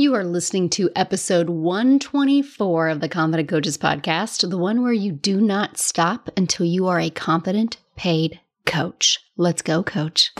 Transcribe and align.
You 0.00 0.14
are 0.14 0.22
listening 0.22 0.70
to 0.70 0.90
episode 0.94 1.50
124 1.50 2.88
of 2.88 3.00
the 3.00 3.08
Confident 3.08 3.48
Coaches 3.48 3.76
podcast, 3.76 4.48
the 4.48 4.56
one 4.56 4.80
where 4.80 4.92
you 4.92 5.10
do 5.10 5.40
not 5.40 5.76
stop 5.76 6.30
until 6.36 6.66
you 6.66 6.86
are 6.86 7.00
a 7.00 7.10
confident, 7.10 7.78
paid 7.96 8.38
coach. 8.64 9.18
Let's 9.36 9.60
go, 9.60 9.82
coach. 9.82 10.30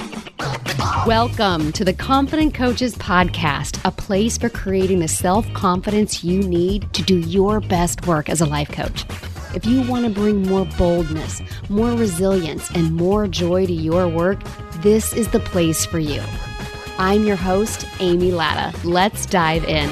Welcome 1.08 1.72
to 1.72 1.84
the 1.84 1.92
Confident 1.92 2.54
Coaches 2.54 2.94
podcast, 2.94 3.84
a 3.84 3.90
place 3.90 4.38
for 4.38 4.48
creating 4.48 5.00
the 5.00 5.08
self 5.08 5.52
confidence 5.54 6.22
you 6.22 6.40
need 6.40 6.92
to 6.92 7.02
do 7.02 7.18
your 7.18 7.58
best 7.58 8.06
work 8.06 8.28
as 8.28 8.40
a 8.40 8.46
life 8.46 8.70
coach. 8.70 9.06
If 9.56 9.66
you 9.66 9.82
want 9.90 10.04
to 10.04 10.10
bring 10.12 10.44
more 10.44 10.66
boldness, 10.78 11.42
more 11.68 11.90
resilience, 11.96 12.70
and 12.76 12.94
more 12.94 13.26
joy 13.26 13.66
to 13.66 13.72
your 13.72 14.06
work, 14.06 14.38
this 14.82 15.12
is 15.12 15.26
the 15.26 15.40
place 15.40 15.84
for 15.84 15.98
you. 15.98 16.22
I'm 17.00 17.22
your 17.22 17.36
host, 17.36 17.86
Amy 18.00 18.32
Latta. 18.32 18.76
Let's 18.84 19.24
dive 19.24 19.64
in. 19.66 19.88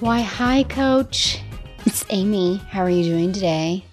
Why, 0.00 0.22
hi, 0.22 0.62
coach. 0.62 1.42
It's 1.84 2.06
Amy. 2.08 2.56
How 2.70 2.80
are 2.80 2.88
you 2.88 3.04
doing 3.04 3.34
today? 3.34 3.84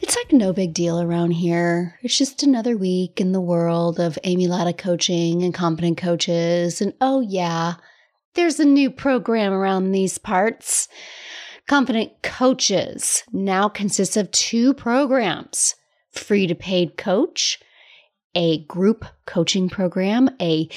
It's 0.00 0.14
like 0.14 0.30
no 0.30 0.52
big 0.52 0.74
deal 0.74 1.00
around 1.00 1.32
here. 1.32 1.98
It's 2.02 2.16
just 2.16 2.44
another 2.44 2.76
week 2.76 3.20
in 3.20 3.32
the 3.32 3.40
world 3.40 3.98
of 3.98 4.16
Amy 4.22 4.46
Latta 4.46 4.72
coaching 4.72 5.42
and 5.42 5.52
Confident 5.52 5.98
Coaches. 5.98 6.80
And 6.80 6.94
oh, 7.00 7.18
yeah, 7.18 7.74
there's 8.34 8.60
a 8.60 8.64
new 8.64 8.92
program 8.92 9.52
around 9.52 9.90
these 9.90 10.18
parts. 10.18 10.86
Confident 11.66 12.12
Coaches 12.22 13.24
now 13.32 13.68
consists 13.68 14.16
of 14.16 14.30
two 14.30 14.72
programs 14.72 15.74
free 16.12 16.46
to 16.46 16.54
paid 16.54 16.96
coach 16.96 17.58
a 18.34 18.64
group 18.64 19.04
coaching 19.26 19.68
program, 19.68 20.30
a 20.40 20.68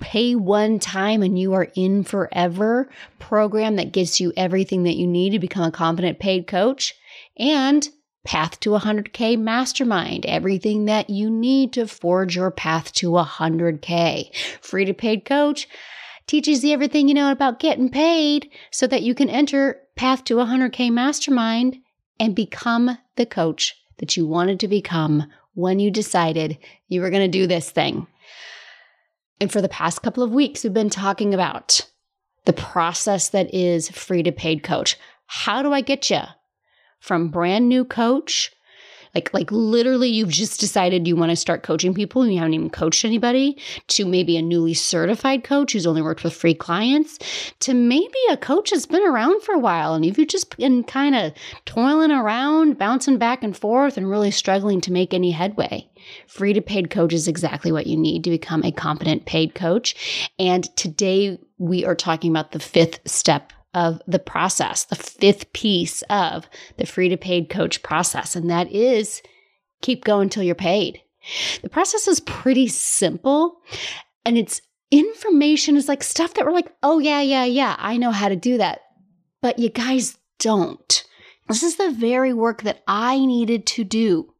pay 0.00 0.34
one 0.34 0.78
time 0.78 1.22
and 1.22 1.38
you 1.38 1.52
are 1.54 1.68
in 1.76 2.02
forever 2.02 2.90
program 3.18 3.76
that 3.76 3.92
gets 3.92 4.20
you 4.20 4.32
everything 4.36 4.82
that 4.82 4.96
you 4.96 5.06
need 5.06 5.30
to 5.30 5.38
become 5.38 5.64
a 5.64 5.70
confident 5.70 6.18
paid 6.18 6.46
coach, 6.46 6.94
and 7.36 7.88
Path 8.24 8.60
to 8.60 8.70
100K 8.70 9.36
Mastermind, 9.36 10.26
everything 10.26 10.84
that 10.84 11.10
you 11.10 11.28
need 11.28 11.72
to 11.72 11.88
forge 11.88 12.36
your 12.36 12.52
path 12.52 12.92
to 12.94 13.10
100K. 13.10 14.34
Free 14.60 14.84
to 14.84 14.94
paid 14.94 15.24
coach 15.24 15.68
teaches 16.28 16.62
you 16.62 16.72
everything 16.72 17.08
you 17.08 17.14
know 17.14 17.32
about 17.32 17.58
getting 17.58 17.88
paid 17.88 18.48
so 18.70 18.86
that 18.86 19.02
you 19.02 19.14
can 19.14 19.28
enter 19.28 19.80
Path 19.96 20.22
to 20.24 20.36
100K 20.36 20.92
Mastermind 20.92 21.78
and 22.20 22.36
become 22.36 22.96
the 23.16 23.26
coach 23.26 23.74
that 23.98 24.16
you 24.16 24.26
wanted 24.26 24.60
to 24.60 24.68
become 24.68 25.24
when 25.54 25.78
you 25.78 25.90
decided 25.90 26.58
you 26.88 27.00
were 27.00 27.10
going 27.10 27.22
to 27.22 27.38
do 27.38 27.46
this 27.46 27.70
thing. 27.70 28.06
And 29.40 29.50
for 29.50 29.60
the 29.60 29.68
past 29.68 30.02
couple 30.02 30.22
of 30.22 30.32
weeks, 30.32 30.62
we've 30.62 30.72
been 30.72 30.90
talking 30.90 31.34
about 31.34 31.86
the 32.44 32.52
process 32.52 33.28
that 33.30 33.52
is 33.54 33.88
free 33.88 34.22
to 34.22 34.32
paid 34.32 34.62
coach. 34.62 34.96
How 35.26 35.62
do 35.62 35.72
I 35.72 35.80
get 35.80 36.10
you 36.10 36.22
from 37.00 37.28
brand 37.28 37.68
new 37.68 37.84
coach 37.84 38.52
like 39.14 39.32
like 39.32 39.50
literally 39.50 40.08
you've 40.08 40.28
just 40.28 40.60
decided 40.60 41.06
you 41.06 41.16
want 41.16 41.30
to 41.30 41.36
start 41.36 41.62
coaching 41.62 41.94
people 41.94 42.22
and 42.22 42.32
you 42.32 42.38
haven't 42.38 42.54
even 42.54 42.70
coached 42.70 43.04
anybody 43.04 43.58
to 43.88 44.04
maybe 44.04 44.36
a 44.36 44.42
newly 44.42 44.74
certified 44.74 45.44
coach 45.44 45.72
who's 45.72 45.86
only 45.86 46.02
worked 46.02 46.24
with 46.24 46.34
free 46.34 46.54
clients 46.54 47.18
to 47.60 47.74
maybe 47.74 48.18
a 48.30 48.36
coach 48.36 48.70
that's 48.70 48.86
been 48.86 49.06
around 49.06 49.42
for 49.42 49.54
a 49.54 49.58
while 49.58 49.94
and 49.94 50.04
if 50.04 50.18
you've 50.18 50.28
just 50.28 50.56
been 50.56 50.82
kind 50.84 51.14
of 51.14 51.32
toiling 51.64 52.10
around 52.10 52.78
bouncing 52.78 53.18
back 53.18 53.42
and 53.42 53.56
forth 53.56 53.96
and 53.96 54.10
really 54.10 54.30
struggling 54.30 54.80
to 54.80 54.92
make 54.92 55.14
any 55.14 55.30
headway. 55.30 55.88
Free 56.26 56.52
to 56.52 56.60
paid 56.60 56.90
coach 56.90 57.12
is 57.12 57.28
exactly 57.28 57.72
what 57.72 57.86
you 57.86 57.96
need 57.96 58.24
to 58.24 58.30
become 58.30 58.64
a 58.64 58.72
competent 58.72 59.24
paid 59.24 59.54
coach. 59.54 60.30
And 60.38 60.64
today 60.76 61.38
we 61.58 61.84
are 61.84 61.94
talking 61.94 62.30
about 62.30 62.52
the 62.52 62.58
fifth 62.58 63.00
step 63.06 63.52
of 63.74 64.00
the 64.06 64.18
process, 64.18 64.84
the 64.84 64.96
fifth 64.96 65.52
piece 65.52 66.02
of 66.02 66.48
the 66.76 66.86
free 66.86 67.08
to 67.08 67.16
paid 67.16 67.48
coach 67.48 67.82
process, 67.82 68.36
and 68.36 68.50
that 68.50 68.70
is 68.70 69.22
keep 69.80 70.04
going 70.04 70.28
till 70.28 70.42
you're 70.42 70.54
paid. 70.54 71.00
The 71.62 71.68
process 71.68 72.08
is 72.08 72.20
pretty 72.20 72.68
simple 72.68 73.60
and 74.24 74.36
it's 74.36 74.60
information 74.90 75.76
is 75.76 75.88
like 75.88 76.02
stuff 76.02 76.34
that 76.34 76.44
we're 76.44 76.52
like, 76.52 76.72
oh, 76.82 76.98
yeah, 76.98 77.20
yeah, 77.20 77.44
yeah, 77.44 77.76
I 77.78 77.96
know 77.96 78.10
how 78.10 78.28
to 78.28 78.36
do 78.36 78.58
that. 78.58 78.80
But 79.40 79.58
you 79.58 79.70
guys 79.70 80.18
don't. 80.38 81.04
This 81.48 81.62
is 81.62 81.76
the 81.76 81.90
very 81.90 82.32
work 82.32 82.62
that 82.62 82.82
I 82.86 83.24
needed 83.24 83.66
to 83.66 83.84
do 83.84 84.31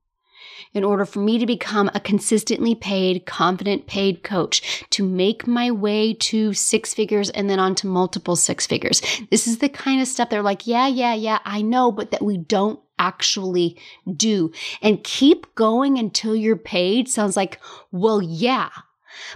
in 0.73 0.85
order 0.85 1.05
for 1.05 1.21
me 1.21 1.39
to 1.39 1.47
become 1.47 1.91
a 1.95 2.01
consistently 2.01 2.75
paid, 2.75 3.27
confident 3.27 3.87
paid 3.87 4.23
coach 4.23 4.85
to 4.91 5.05
make 5.07 5.47
my 5.47 5.71
way 5.71 6.15
to 6.15 6.53
six 6.53 6.95
figures 6.95 7.31
and 7.31 7.49
then 7.49 7.59
on 7.59 7.75
to 7.77 7.87
multiple 7.87 8.37
six 8.37 8.67
figures. 8.67 9.03
This 9.31 9.47
is 9.47 9.59
the 9.59 9.69
kind 9.69 10.01
of 10.01 10.09
stuff 10.09 10.31
they're 10.31 10.43
like, 10.43 10.67
yeah, 10.67 10.87
yeah, 10.87 11.15
yeah, 11.15 11.39
I 11.45 11.63
know, 11.63 11.93
but 11.93 12.11
that 12.11 12.23
we 12.23 12.39
don't 12.39 12.81
actually 12.99 13.77
do. 14.17 14.53
And 14.81 15.03
keep 15.03 15.55
going 15.55 15.99
until 15.99 16.37
you're 16.37 16.57
paid 16.57 17.09
sounds 17.09 17.37
like, 17.37 17.61
well, 17.91 18.23
yeah. 18.23 18.71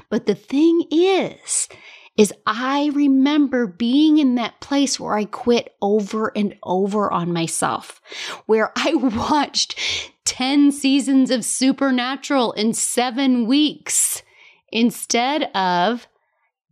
But 0.08 0.26
the 0.26 0.34
thing 0.34 0.84
is, 0.90 1.68
is 2.16 2.32
I 2.46 2.90
remember 2.94 3.66
being 3.66 4.18
in 4.18 4.36
that 4.36 4.60
place 4.60 4.98
where 4.98 5.16
I 5.16 5.26
quit 5.26 5.74
over 5.82 6.32
and 6.34 6.56
over 6.62 7.12
on 7.12 7.32
myself, 7.32 8.00
where 8.46 8.72
I 8.76 8.94
watched 8.94 9.78
10 10.26 10.72
seasons 10.72 11.30
of 11.30 11.44
Supernatural 11.44 12.52
in 12.52 12.74
seven 12.74 13.46
weeks 13.46 14.22
instead 14.70 15.44
of 15.54 16.06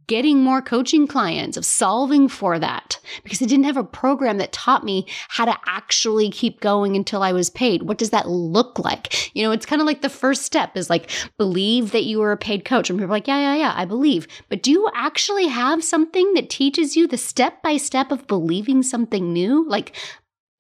getting 0.07 0.43
more 0.43 0.61
coaching 0.61 1.07
clients, 1.07 1.57
of 1.57 1.65
solving 1.65 2.29
for 2.29 2.59
that, 2.59 3.01
because 3.23 3.41
I 3.41 3.47
didn't 3.47 3.65
have 3.65 3.77
a 3.77 3.85
program 3.85 4.39
that 4.39 4.53
taught 4.53 4.85
me 4.85 5.07
how 5.29 5.45
to 5.47 5.57
actually 5.67 6.31
keep 6.31 6.61
going 6.61 6.95
until 6.97 7.23
I 7.23 7.33
was 7.33 7.49
paid. 7.49 7.83
What 7.83 7.97
does 7.99 8.11
that 8.11 8.29
look 8.29 8.79
like? 8.79 9.35
You 9.35 9.43
know, 9.43 9.53
it's 9.53 9.65
kind 9.65 9.81
of 9.81 9.87
like 9.87 10.03
the 10.03 10.11
first 10.11 10.43
step 10.43 10.77
is 10.77 10.91
like 10.91 11.11
believe 11.39 11.93
that 11.93 12.05
you 12.05 12.21
are 12.23 12.33
a 12.33 12.37
paid 12.37 12.65
coach. 12.65 12.91
And 12.91 12.99
people 12.99 13.11
are 13.11 13.17
like, 13.17 13.29
yeah, 13.29 13.41
yeah, 13.41 13.57
yeah, 13.57 13.73
I 13.75 13.85
believe. 13.85 14.27
But 14.49 14.63
do 14.63 14.71
you 14.71 14.91
actually 14.95 15.47
have 15.47 15.83
something 15.83 16.35
that 16.35 16.51
teaches 16.51 16.97
you 16.97 17.07
the 17.07 17.17
step 17.17 17.63
by 17.63 17.77
step 17.79 18.13
of 18.13 18.27
believing 18.27 18.83
something 18.83 19.33
new? 19.33 19.67
Like 19.67 19.97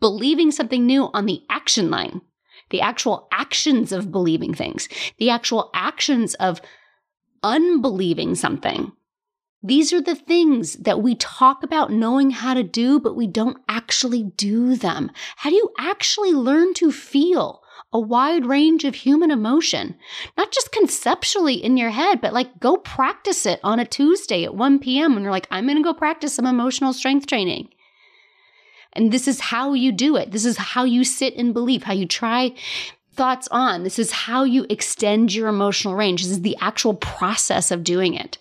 believing 0.01 0.51
something 0.51 0.87
new 0.87 1.11
on 1.13 1.27
the 1.27 1.43
action 1.51 1.91
line 1.91 2.23
the 2.75 2.81
actual 2.81 3.29
actions 3.31 3.93
of 3.93 4.11
believing 4.11 4.53
things, 4.53 4.89
the 5.19 5.31
actual 5.31 5.71
actions 5.75 6.35
of 6.35 6.61
unbelieving 7.45 8.35
something. 8.35 8.91
These 9.63 9.93
are 9.93 10.01
the 10.01 10.17
things 10.17 10.73
that 10.75 11.01
we 11.01 11.15
talk 11.15 11.63
about 11.63 11.93
knowing 11.93 12.33
how 12.33 12.53
to 12.53 12.65
do, 12.65 12.99
but 12.99 13.15
we 13.15 13.29
don't 13.29 13.59
actually 13.69 14.25
do 14.25 14.75
them. 14.75 15.13
How 15.37 15.51
do 15.51 15.55
you 15.55 15.71
actually 15.79 16.33
learn 16.33 16.75
to 16.75 16.91
feel 16.91 17.63
a 17.93 18.01
wide 18.01 18.45
range 18.45 18.83
of 18.83 18.97
human 18.97 19.31
emotion? 19.31 19.95
Not 20.37 20.51
just 20.51 20.73
conceptually 20.73 21.55
in 21.55 21.77
your 21.77 21.91
head, 21.91 22.21
but 22.21 22.33
like 22.33 22.59
go 22.59 22.77
practice 22.77 23.47
it 23.47 23.61
on 23.63 23.79
a 23.79 23.87
Tuesday 23.87 24.43
at 24.43 24.57
1 24.57 24.81
p.m. 24.81 25.15
when 25.15 25.23
you're 25.23 25.31
like, 25.31 25.47
I'm 25.53 25.67
going 25.67 25.77
to 25.77 25.85
go 25.85 25.95
practice 25.95 26.35
some 26.35 26.45
emotional 26.45 26.93
strength 26.93 27.29
training. 27.29 27.69
And 28.95 29.13
this 29.13 29.27
is 29.27 29.41
how 29.41 29.73
you 29.73 29.93
do 29.93 30.17
it. 30.17 30.31
This 30.31 30.45
is 30.45 30.57
how 30.57 30.85
you 30.85 31.05
sit 31.05 31.35
and 31.37 31.53
believe, 31.53 31.83
how 31.83 31.93
you 31.93 32.07
try 32.07 32.55
thoughts 33.15 33.49
on. 33.51 33.85
This 33.85 33.99
is 33.99 34.11
how 34.11 34.45
you 34.45 34.67
extend 34.69 35.35
your 35.35 35.49
emotional 35.49 35.95
range. 35.95 36.23
This 36.23 36.33
is 36.33 36.43
the 36.43 36.57
actual 36.61 36.95
process 36.95 37.71
of 37.71 37.85
doing 37.85 38.15
it. 38.15 38.39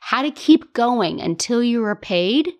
How 0.00 0.22
to 0.22 0.30
keep 0.30 0.72
going 0.74 1.20
until 1.20 1.62
you 1.62 1.84
are 1.84 1.96
paid 1.96 2.52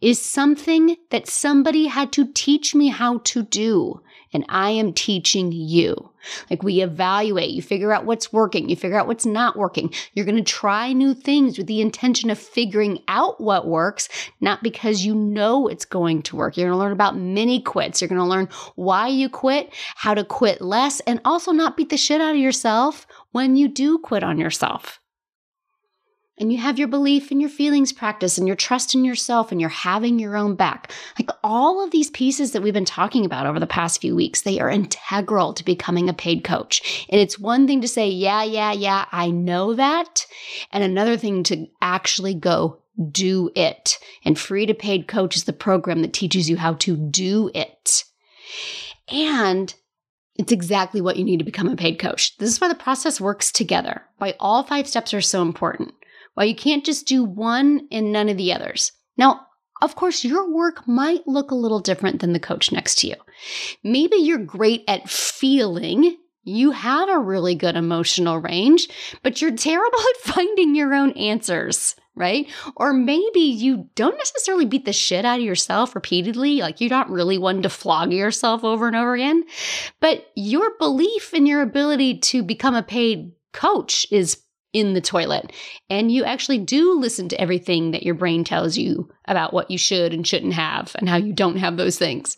is 0.00 0.20
something 0.20 0.96
that 1.10 1.28
somebody 1.28 1.86
had 1.86 2.12
to 2.12 2.32
teach 2.32 2.74
me 2.74 2.88
how 2.88 3.18
to 3.18 3.42
do 3.42 4.00
and 4.32 4.44
I 4.48 4.70
am 4.70 4.92
teaching 4.92 5.52
you. 5.52 6.10
Like 6.50 6.62
we 6.62 6.82
evaluate, 6.82 7.50
you 7.50 7.62
figure 7.62 7.92
out 7.92 8.04
what's 8.04 8.32
working, 8.32 8.68
you 8.68 8.76
figure 8.76 8.98
out 8.98 9.06
what's 9.06 9.26
not 9.26 9.56
working. 9.56 9.92
You're 10.12 10.26
going 10.26 10.36
to 10.36 10.42
try 10.42 10.92
new 10.92 11.14
things 11.14 11.56
with 11.56 11.66
the 11.66 11.80
intention 11.80 12.30
of 12.30 12.38
figuring 12.38 13.02
out 13.08 13.40
what 13.40 13.66
works, 13.66 14.08
not 14.40 14.62
because 14.62 15.04
you 15.04 15.14
know 15.14 15.66
it's 15.68 15.84
going 15.84 16.22
to 16.22 16.36
work. 16.36 16.56
You're 16.56 16.68
going 16.68 16.76
to 16.76 16.82
learn 16.82 16.92
about 16.92 17.16
mini 17.16 17.60
quits. 17.62 18.00
You're 18.00 18.08
going 18.08 18.20
to 18.20 18.24
learn 18.24 18.48
why 18.76 19.08
you 19.08 19.28
quit, 19.28 19.72
how 19.96 20.14
to 20.14 20.24
quit 20.24 20.60
less, 20.60 21.00
and 21.00 21.20
also 21.24 21.52
not 21.52 21.76
beat 21.76 21.88
the 21.88 21.96
shit 21.96 22.20
out 22.20 22.34
of 22.34 22.40
yourself 22.40 23.06
when 23.32 23.56
you 23.56 23.68
do 23.68 23.98
quit 23.98 24.22
on 24.22 24.38
yourself 24.38 25.00
and 26.40 26.50
you 26.50 26.58
have 26.58 26.78
your 26.78 26.88
belief 26.88 27.30
and 27.30 27.40
your 27.40 27.50
feelings 27.50 27.92
practice 27.92 28.38
and 28.38 28.46
your 28.46 28.56
trust 28.56 28.94
in 28.94 29.04
yourself 29.04 29.52
and 29.52 29.60
you're 29.60 29.70
having 29.70 30.18
your 30.18 30.36
own 30.36 30.54
back. 30.56 30.90
Like 31.18 31.30
all 31.44 31.84
of 31.84 31.90
these 31.90 32.10
pieces 32.10 32.52
that 32.52 32.62
we've 32.62 32.74
been 32.74 32.86
talking 32.86 33.26
about 33.26 33.46
over 33.46 33.60
the 33.60 33.66
past 33.66 34.00
few 34.00 34.16
weeks, 34.16 34.40
they 34.40 34.58
are 34.58 34.70
integral 34.70 35.52
to 35.52 35.64
becoming 35.64 36.08
a 36.08 36.14
paid 36.14 36.42
coach. 36.42 37.06
And 37.10 37.20
it's 37.20 37.38
one 37.38 37.66
thing 37.66 37.82
to 37.82 37.88
say, 37.88 38.08
yeah, 38.08 38.42
yeah, 38.42 38.72
yeah, 38.72 39.04
I 39.12 39.30
know 39.30 39.74
that. 39.74 40.26
And 40.72 40.82
another 40.82 41.18
thing 41.18 41.42
to 41.44 41.66
actually 41.82 42.34
go 42.34 42.80
do 43.10 43.50
it. 43.54 43.98
And 44.24 44.38
free 44.38 44.66
to 44.66 44.74
paid 44.74 45.08
coach 45.08 45.36
is 45.36 45.44
the 45.44 45.52
program 45.52 46.02
that 46.02 46.12
teaches 46.12 46.48
you 46.48 46.56
how 46.56 46.74
to 46.74 46.96
do 46.96 47.50
it. 47.54 48.04
And 49.08 49.74
it's 50.36 50.52
exactly 50.52 51.02
what 51.02 51.16
you 51.16 51.24
need 51.24 51.38
to 51.38 51.44
become 51.44 51.68
a 51.68 51.76
paid 51.76 51.98
coach. 51.98 52.38
This 52.38 52.48
is 52.48 52.60
why 52.60 52.68
the 52.68 52.74
process 52.74 53.20
works 53.20 53.52
together, 53.52 54.02
why 54.16 54.34
all 54.40 54.62
five 54.62 54.88
steps 54.88 55.12
are 55.12 55.20
so 55.20 55.42
important. 55.42 55.92
Why 56.34 56.44
you 56.44 56.54
can't 56.54 56.84
just 56.84 57.06
do 57.06 57.24
one 57.24 57.88
and 57.90 58.12
none 58.12 58.28
of 58.28 58.36
the 58.36 58.52
others. 58.52 58.92
Now, 59.16 59.46
of 59.82 59.96
course, 59.96 60.24
your 60.24 60.50
work 60.50 60.86
might 60.86 61.26
look 61.26 61.50
a 61.50 61.56
little 61.56 61.80
different 61.80 62.20
than 62.20 62.32
the 62.32 62.40
coach 62.40 62.70
next 62.70 62.98
to 62.98 63.08
you. 63.08 63.14
Maybe 63.82 64.16
you're 64.16 64.38
great 64.38 64.84
at 64.86 65.08
feeling 65.08 66.16
you 66.42 66.70
have 66.70 67.08
a 67.08 67.18
really 67.18 67.54
good 67.54 67.76
emotional 67.76 68.38
range, 68.38 68.88
but 69.22 69.40
you're 69.40 69.54
terrible 69.54 69.98
at 70.14 70.34
finding 70.34 70.74
your 70.74 70.94
own 70.94 71.12
answers, 71.12 71.94
right? 72.14 72.48
Or 72.76 72.92
maybe 72.92 73.40
you 73.40 73.88
don't 73.94 74.16
necessarily 74.16 74.64
beat 74.64 74.84
the 74.84 74.92
shit 74.92 75.24
out 75.24 75.38
of 75.38 75.44
yourself 75.44 75.94
repeatedly. 75.94 76.60
Like 76.60 76.80
you're 76.80 76.90
not 76.90 77.10
really 77.10 77.38
one 77.38 77.62
to 77.62 77.68
flog 77.68 78.12
yourself 78.12 78.64
over 78.64 78.86
and 78.86 78.96
over 78.96 79.14
again, 79.14 79.44
but 80.00 80.26
your 80.34 80.76
belief 80.78 81.34
in 81.34 81.46
your 81.46 81.62
ability 81.62 82.18
to 82.18 82.42
become 82.42 82.74
a 82.74 82.82
paid 82.82 83.32
coach 83.52 84.06
is 84.10 84.42
in 84.72 84.94
the 84.94 85.00
toilet. 85.00 85.52
And 85.88 86.12
you 86.12 86.24
actually 86.24 86.58
do 86.58 86.98
listen 86.98 87.28
to 87.28 87.40
everything 87.40 87.90
that 87.90 88.02
your 88.02 88.14
brain 88.14 88.44
tells 88.44 88.76
you 88.76 89.08
about 89.26 89.52
what 89.52 89.70
you 89.70 89.78
should 89.78 90.14
and 90.14 90.26
shouldn't 90.26 90.54
have 90.54 90.94
and 90.98 91.08
how 91.08 91.16
you 91.16 91.32
don't 91.32 91.56
have 91.56 91.76
those 91.76 91.98
things. 91.98 92.36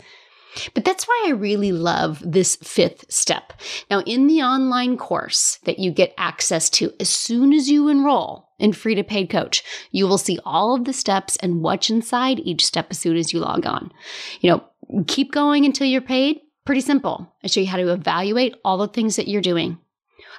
But 0.74 0.84
that's 0.84 1.08
why 1.08 1.24
I 1.26 1.30
really 1.30 1.72
love 1.72 2.22
this 2.24 2.56
fifth 2.56 3.10
step. 3.10 3.54
Now, 3.90 4.00
in 4.00 4.26
the 4.26 4.42
online 4.42 4.96
course 4.96 5.58
that 5.64 5.78
you 5.78 5.90
get 5.90 6.14
access 6.18 6.68
to 6.70 6.92
as 7.00 7.08
soon 7.08 7.52
as 7.52 7.70
you 7.70 7.88
enroll 7.88 8.50
in 8.58 8.72
Free 8.72 8.94
to 8.94 9.02
Paid 9.02 9.30
Coach, 9.30 9.64
you 9.90 10.06
will 10.06 10.18
see 10.18 10.38
all 10.44 10.74
of 10.74 10.84
the 10.84 10.92
steps 10.92 11.36
and 11.36 11.62
what's 11.62 11.88
inside 11.88 12.38
each 12.40 12.64
step 12.64 12.88
as 12.90 12.98
soon 12.98 13.16
as 13.16 13.32
you 13.32 13.40
log 13.40 13.66
on. 13.66 13.92
You 14.40 14.50
know, 14.50 15.04
keep 15.06 15.32
going 15.32 15.64
until 15.64 15.86
you're 15.86 16.02
paid. 16.02 16.40
Pretty 16.64 16.82
simple. 16.82 17.34
I 17.42 17.46
show 17.46 17.60
you 17.60 17.66
how 17.66 17.78
to 17.78 17.92
evaluate 17.92 18.54
all 18.64 18.78
the 18.78 18.88
things 18.88 19.16
that 19.16 19.28
you're 19.28 19.40
doing 19.40 19.78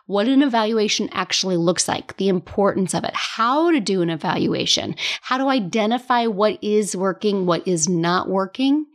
what 0.06 0.28
an 0.28 0.42
evaluation 0.42 1.10
actually 1.14 1.56
looks 1.56 1.88
like, 1.88 2.18
the 2.18 2.28
importance 2.28 2.94
of 2.94 3.04
it, 3.06 3.14
how 3.14 3.72
to 3.72 3.80
do 3.80 4.02
an 4.02 4.10
evaluation, 4.10 4.96
how 5.22 5.38
to 5.38 5.48
identify 5.48 6.28
what 6.28 6.62
is 6.62 6.96
working, 6.96 7.46
what 7.46 7.66
is 7.68 7.88
not 7.88 8.28
working, 8.28 8.86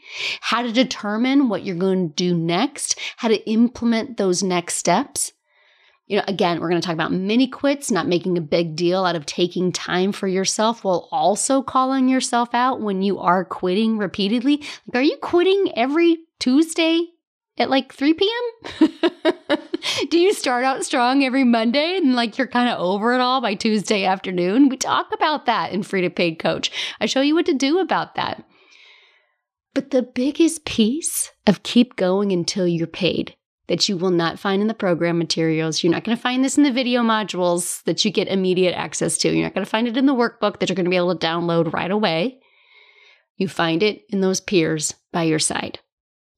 how 0.40 0.62
to 0.62 0.72
determine 0.72 1.48
what 1.48 1.64
you're 1.64 1.76
going 1.76 2.08
to 2.08 2.14
do 2.14 2.36
next, 2.36 2.98
how 3.16 3.28
to 3.28 3.50
implement 3.50 4.18
those 4.18 4.42
next 4.42 4.74
steps. 4.74 5.32
You 6.06 6.18
know, 6.18 6.24
again, 6.26 6.60
we're 6.60 6.70
going 6.70 6.80
to 6.80 6.86
talk 6.86 6.94
about 6.94 7.12
mini 7.12 7.48
quits, 7.48 7.90
not 7.90 8.06
making 8.06 8.38
a 8.38 8.42
big 8.42 8.76
deal 8.76 9.04
out 9.04 9.16
of 9.16 9.26
taking 9.26 9.72
time 9.72 10.12
for 10.12 10.26
yourself 10.26 10.84
while 10.84 11.08
also 11.10 11.62
calling 11.62 12.08
yourself 12.08 12.54
out 12.54 12.80
when 12.80 13.02
you 13.02 13.18
are 13.18 13.44
quitting 13.44 13.98
repeatedly. 13.98 14.62
Like, 14.86 14.96
are 14.96 15.02
you 15.02 15.18
quitting 15.22 15.72
every 15.76 16.18
Tuesday 16.38 17.08
at 17.60 17.70
like 17.70 17.92
3 17.92 18.14
p.m.? 18.14 18.88
Do 20.10 20.18
you 20.18 20.32
start 20.32 20.64
out 20.64 20.84
strong 20.84 21.24
every 21.24 21.44
Monday 21.44 21.96
and 21.96 22.14
like 22.14 22.38
you're 22.38 22.46
kind 22.46 22.68
of 22.68 22.78
over 22.78 23.14
it 23.14 23.20
all 23.20 23.40
by 23.40 23.54
Tuesday 23.54 24.04
afternoon? 24.04 24.68
We 24.68 24.76
talk 24.76 25.08
about 25.12 25.46
that 25.46 25.72
in 25.72 25.82
Free 25.82 26.02
to 26.02 26.10
Paid 26.10 26.38
Coach. 26.38 26.70
I 27.00 27.06
show 27.06 27.20
you 27.20 27.34
what 27.34 27.46
to 27.46 27.54
do 27.54 27.78
about 27.78 28.14
that. 28.16 28.44
But 29.74 29.90
the 29.90 30.02
biggest 30.02 30.64
piece 30.64 31.30
of 31.46 31.62
keep 31.62 31.96
going 31.96 32.32
until 32.32 32.66
you're 32.66 32.86
paid 32.86 33.36
that 33.68 33.88
you 33.88 33.96
will 33.96 34.10
not 34.10 34.38
find 34.38 34.60
in 34.60 34.68
the 34.68 34.74
program 34.74 35.18
materials. 35.18 35.82
You're 35.82 35.92
not 35.92 36.02
going 36.02 36.16
to 36.16 36.22
find 36.22 36.42
this 36.42 36.56
in 36.56 36.64
the 36.64 36.72
video 36.72 37.02
modules 37.02 37.82
that 37.84 38.04
you 38.04 38.10
get 38.10 38.28
immediate 38.28 38.74
access 38.74 39.18
to. 39.18 39.28
You're 39.28 39.44
not 39.44 39.54
going 39.54 39.64
to 39.64 39.70
find 39.70 39.86
it 39.86 39.96
in 39.96 40.06
the 40.06 40.14
workbook 40.14 40.58
that 40.58 40.68
you're 40.68 40.76
going 40.76 40.86
to 40.86 40.90
be 40.90 40.96
able 40.96 41.16
to 41.16 41.26
download 41.26 41.72
right 41.72 41.90
away. 41.90 42.40
You 43.36 43.46
find 43.46 43.82
it 43.82 44.02
in 44.08 44.20
those 44.20 44.40
peers 44.40 44.94
by 45.12 45.24
your 45.24 45.38
side. 45.38 45.78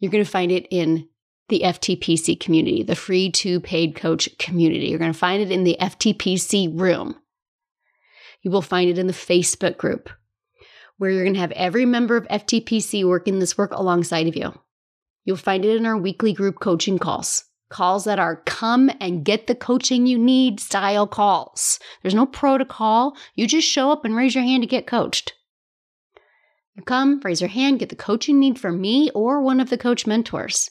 You're 0.00 0.10
going 0.10 0.24
to 0.24 0.30
find 0.30 0.50
it 0.52 0.66
in 0.70 1.08
the 1.50 1.60
FTPC 1.60 2.40
community, 2.40 2.82
the 2.82 2.96
free 2.96 3.30
to 3.32 3.60
paid 3.60 3.94
coach 3.94 4.28
community. 4.38 4.86
You're 4.86 4.98
going 4.98 5.12
to 5.12 5.18
find 5.18 5.42
it 5.42 5.50
in 5.50 5.64
the 5.64 5.76
FTPC 5.80 6.80
room. 6.80 7.16
You 8.42 8.50
will 8.50 8.62
find 8.62 8.88
it 8.88 8.98
in 8.98 9.06
the 9.06 9.12
Facebook 9.12 9.76
group 9.76 10.08
where 10.96 11.10
you're 11.10 11.24
going 11.24 11.34
to 11.34 11.40
have 11.40 11.52
every 11.52 11.84
member 11.84 12.16
of 12.16 12.28
FTPC 12.28 13.06
working 13.06 13.38
this 13.38 13.58
work 13.58 13.72
alongside 13.72 14.28
of 14.28 14.36
you. 14.36 14.52
You'll 15.24 15.36
find 15.36 15.64
it 15.64 15.76
in 15.76 15.86
our 15.86 15.96
weekly 15.96 16.32
group 16.32 16.60
coaching 16.60 16.98
calls, 16.98 17.44
calls 17.68 18.04
that 18.04 18.18
are 18.18 18.42
come 18.46 18.90
and 19.00 19.24
get 19.24 19.46
the 19.46 19.54
coaching 19.54 20.06
you 20.06 20.18
need 20.18 20.60
style 20.60 21.06
calls. 21.06 21.78
There's 22.02 22.14
no 22.14 22.26
protocol. 22.26 23.16
You 23.34 23.46
just 23.46 23.68
show 23.68 23.90
up 23.90 24.04
and 24.04 24.16
raise 24.16 24.34
your 24.34 24.44
hand 24.44 24.62
to 24.62 24.66
get 24.66 24.86
coached. 24.86 25.34
You 26.74 26.82
come, 26.82 27.20
raise 27.24 27.40
your 27.40 27.48
hand, 27.48 27.80
get 27.80 27.88
the 27.88 27.96
coaching 27.96 28.36
you 28.36 28.40
need 28.40 28.58
from 28.58 28.80
me 28.80 29.10
or 29.14 29.42
one 29.42 29.60
of 29.60 29.70
the 29.70 29.78
coach 29.78 30.06
mentors 30.06 30.70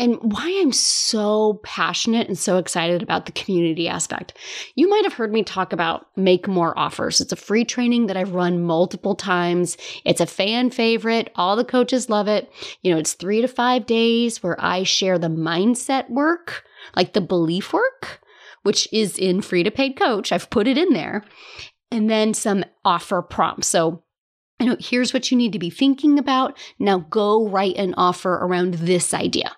and 0.00 0.16
why 0.22 0.58
I'm 0.62 0.72
so 0.72 1.60
passionate 1.62 2.26
and 2.26 2.38
so 2.38 2.56
excited 2.56 3.02
about 3.02 3.26
the 3.26 3.32
community 3.32 3.86
aspect. 3.86 4.32
You 4.74 4.88
might 4.88 5.04
have 5.04 5.12
heard 5.12 5.30
me 5.30 5.42
talk 5.42 5.74
about 5.74 6.06
Make 6.16 6.48
More 6.48 6.76
Offers. 6.78 7.20
It's 7.20 7.32
a 7.32 7.36
free 7.36 7.66
training 7.66 8.06
that 8.06 8.16
I've 8.16 8.32
run 8.32 8.62
multiple 8.62 9.14
times. 9.14 9.76
It's 10.06 10.22
a 10.22 10.26
fan 10.26 10.70
favorite. 10.70 11.30
All 11.36 11.54
the 11.54 11.66
coaches 11.66 12.08
love 12.08 12.28
it. 12.28 12.50
You 12.80 12.90
know, 12.90 12.98
it's 12.98 13.12
three 13.12 13.42
to 13.42 13.46
five 13.46 13.84
days 13.84 14.42
where 14.42 14.56
I 14.58 14.84
share 14.84 15.18
the 15.18 15.28
mindset 15.28 16.08
work, 16.08 16.64
like 16.96 17.12
the 17.12 17.20
belief 17.20 17.74
work, 17.74 18.22
which 18.62 18.88
is 18.94 19.18
in 19.18 19.42
free 19.42 19.64
to 19.64 19.70
paid 19.70 19.98
coach. 19.98 20.32
I've 20.32 20.48
put 20.48 20.66
it 20.66 20.78
in 20.78 20.94
there. 20.94 21.24
And 21.90 22.08
then 22.08 22.32
some 22.32 22.64
offer 22.86 23.20
prompts. 23.20 23.68
So 23.68 24.02
you 24.58 24.66
know, 24.66 24.76
here's 24.78 25.14
what 25.14 25.30
you 25.30 25.36
need 25.36 25.54
to 25.54 25.58
be 25.58 25.70
thinking 25.70 26.18
about. 26.18 26.56
Now 26.78 26.98
go 26.98 27.48
write 27.48 27.76
an 27.76 27.94
offer 27.96 28.34
around 28.34 28.74
this 28.74 29.14
idea. 29.14 29.52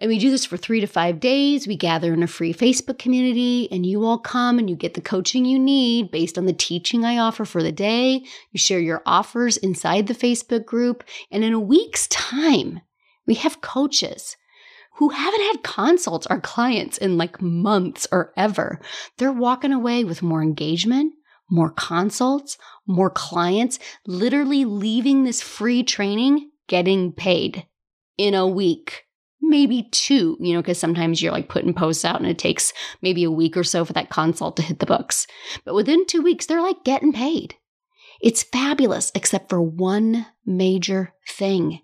And 0.00 0.08
we 0.08 0.18
do 0.18 0.30
this 0.30 0.46
for 0.46 0.56
three 0.56 0.80
to 0.80 0.86
five 0.86 1.20
days. 1.20 1.66
We 1.66 1.76
gather 1.76 2.14
in 2.14 2.22
a 2.22 2.26
free 2.26 2.54
Facebook 2.54 2.98
community, 2.98 3.68
and 3.70 3.84
you 3.84 4.04
all 4.04 4.18
come 4.18 4.58
and 4.58 4.70
you 4.70 4.74
get 4.74 4.94
the 4.94 5.02
coaching 5.02 5.44
you 5.44 5.58
need 5.58 6.10
based 6.10 6.38
on 6.38 6.46
the 6.46 6.54
teaching 6.54 7.04
I 7.04 7.18
offer 7.18 7.44
for 7.44 7.62
the 7.62 7.72
day. 7.72 8.24
You 8.50 8.58
share 8.58 8.80
your 8.80 9.02
offers 9.04 9.58
inside 9.58 10.06
the 10.06 10.14
Facebook 10.14 10.64
group. 10.64 11.04
And 11.30 11.44
in 11.44 11.52
a 11.52 11.60
week's 11.60 12.08
time, 12.08 12.80
we 13.26 13.34
have 13.34 13.60
coaches 13.60 14.38
who 14.94 15.10
haven't 15.10 15.42
had 15.42 15.62
consults 15.62 16.26
or 16.30 16.40
clients 16.40 16.96
in 16.96 17.18
like 17.18 17.42
months 17.42 18.06
or 18.10 18.32
ever. 18.36 18.80
They're 19.18 19.32
walking 19.32 19.72
away 19.72 20.04
with 20.04 20.22
more 20.22 20.42
engagement, 20.42 21.12
more 21.50 21.70
consults, 21.70 22.56
more 22.86 23.10
clients, 23.10 23.78
literally 24.06 24.64
leaving 24.64 25.24
this 25.24 25.42
free 25.42 25.82
training 25.82 26.50
getting 26.68 27.12
paid 27.12 27.66
in 28.16 28.34
a 28.34 28.46
week 28.46 29.04
maybe 29.42 29.88
two, 29.90 30.36
you 30.40 30.54
know, 30.54 30.60
because 30.60 30.78
sometimes 30.78 31.20
you're 31.20 31.32
like 31.32 31.48
putting 31.48 31.74
posts 31.74 32.04
out 32.04 32.20
and 32.20 32.28
it 32.28 32.38
takes 32.38 32.72
maybe 33.02 33.24
a 33.24 33.30
week 33.30 33.56
or 33.56 33.64
so 33.64 33.84
for 33.84 33.92
that 33.92 34.10
consult 34.10 34.56
to 34.56 34.62
hit 34.62 34.78
the 34.78 34.86
books. 34.86 35.26
But 35.64 35.74
within 35.74 36.06
two 36.06 36.22
weeks, 36.22 36.46
they're 36.46 36.62
like 36.62 36.84
getting 36.84 37.12
paid. 37.12 37.54
It's 38.20 38.42
fabulous, 38.42 39.10
except 39.14 39.48
for 39.48 39.62
one 39.62 40.26
major 40.44 41.14
thing. 41.28 41.80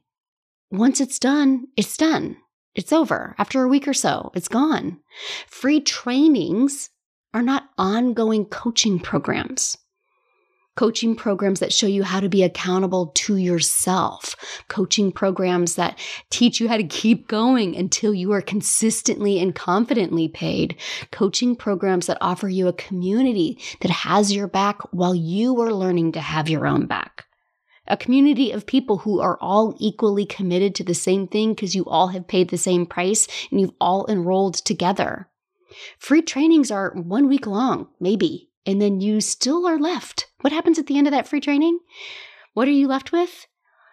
Once 0.70 1.00
it's 1.00 1.18
done, 1.18 1.68
it's 1.76 1.96
done. 1.96 2.36
It's 2.74 2.92
over. 2.92 3.34
After 3.38 3.62
a 3.62 3.68
week 3.68 3.88
or 3.88 3.94
so, 3.94 4.30
it's 4.34 4.48
gone. 4.48 5.00
Free 5.46 5.80
trainings 5.80 6.90
are 7.32 7.42
not 7.42 7.70
ongoing 7.78 8.44
coaching 8.44 8.98
programs 8.98 9.78
coaching 10.76 11.16
programs 11.16 11.60
that 11.60 11.72
show 11.72 11.86
you 11.86 12.04
how 12.04 12.20
to 12.20 12.28
be 12.28 12.42
accountable 12.42 13.08
to 13.14 13.36
yourself, 13.36 14.36
coaching 14.68 15.10
programs 15.10 15.74
that 15.74 15.98
teach 16.30 16.60
you 16.60 16.68
how 16.68 16.76
to 16.76 16.84
keep 16.84 17.26
going 17.26 17.74
until 17.74 18.14
you 18.14 18.32
are 18.32 18.42
consistently 18.42 19.40
and 19.40 19.54
confidently 19.54 20.28
paid, 20.28 20.76
coaching 21.10 21.56
programs 21.56 22.06
that 22.06 22.18
offer 22.20 22.48
you 22.48 22.68
a 22.68 22.72
community 22.72 23.58
that 23.80 23.90
has 23.90 24.32
your 24.32 24.46
back 24.46 24.80
while 24.92 25.14
you 25.14 25.60
are 25.60 25.72
learning 25.72 26.12
to 26.12 26.20
have 26.20 26.48
your 26.48 26.66
own 26.66 26.86
back. 26.86 27.24
A 27.88 27.96
community 27.96 28.50
of 28.50 28.66
people 28.66 28.98
who 28.98 29.20
are 29.20 29.38
all 29.40 29.74
equally 29.78 30.26
committed 30.26 30.74
to 30.74 30.84
the 30.84 30.94
same 30.94 31.28
thing 31.28 31.54
because 31.54 31.74
you 31.74 31.84
all 31.86 32.08
have 32.08 32.26
paid 32.26 32.50
the 32.50 32.58
same 32.58 32.84
price 32.84 33.28
and 33.50 33.60
you've 33.60 33.74
all 33.80 34.06
enrolled 34.08 34.54
together. 34.54 35.28
Free 35.98 36.22
trainings 36.22 36.70
are 36.70 36.92
one 36.94 37.28
week 37.28 37.46
long, 37.46 37.88
maybe, 38.00 38.45
and 38.66 38.82
then 38.82 39.00
you 39.00 39.20
still 39.20 39.66
are 39.66 39.78
left. 39.78 40.26
What 40.40 40.52
happens 40.52 40.78
at 40.78 40.86
the 40.86 40.98
end 40.98 41.06
of 41.06 41.12
that 41.12 41.28
free 41.28 41.40
training? 41.40 41.78
What 42.52 42.68
are 42.68 42.72
you 42.72 42.88
left 42.88 43.12
with? 43.12 43.46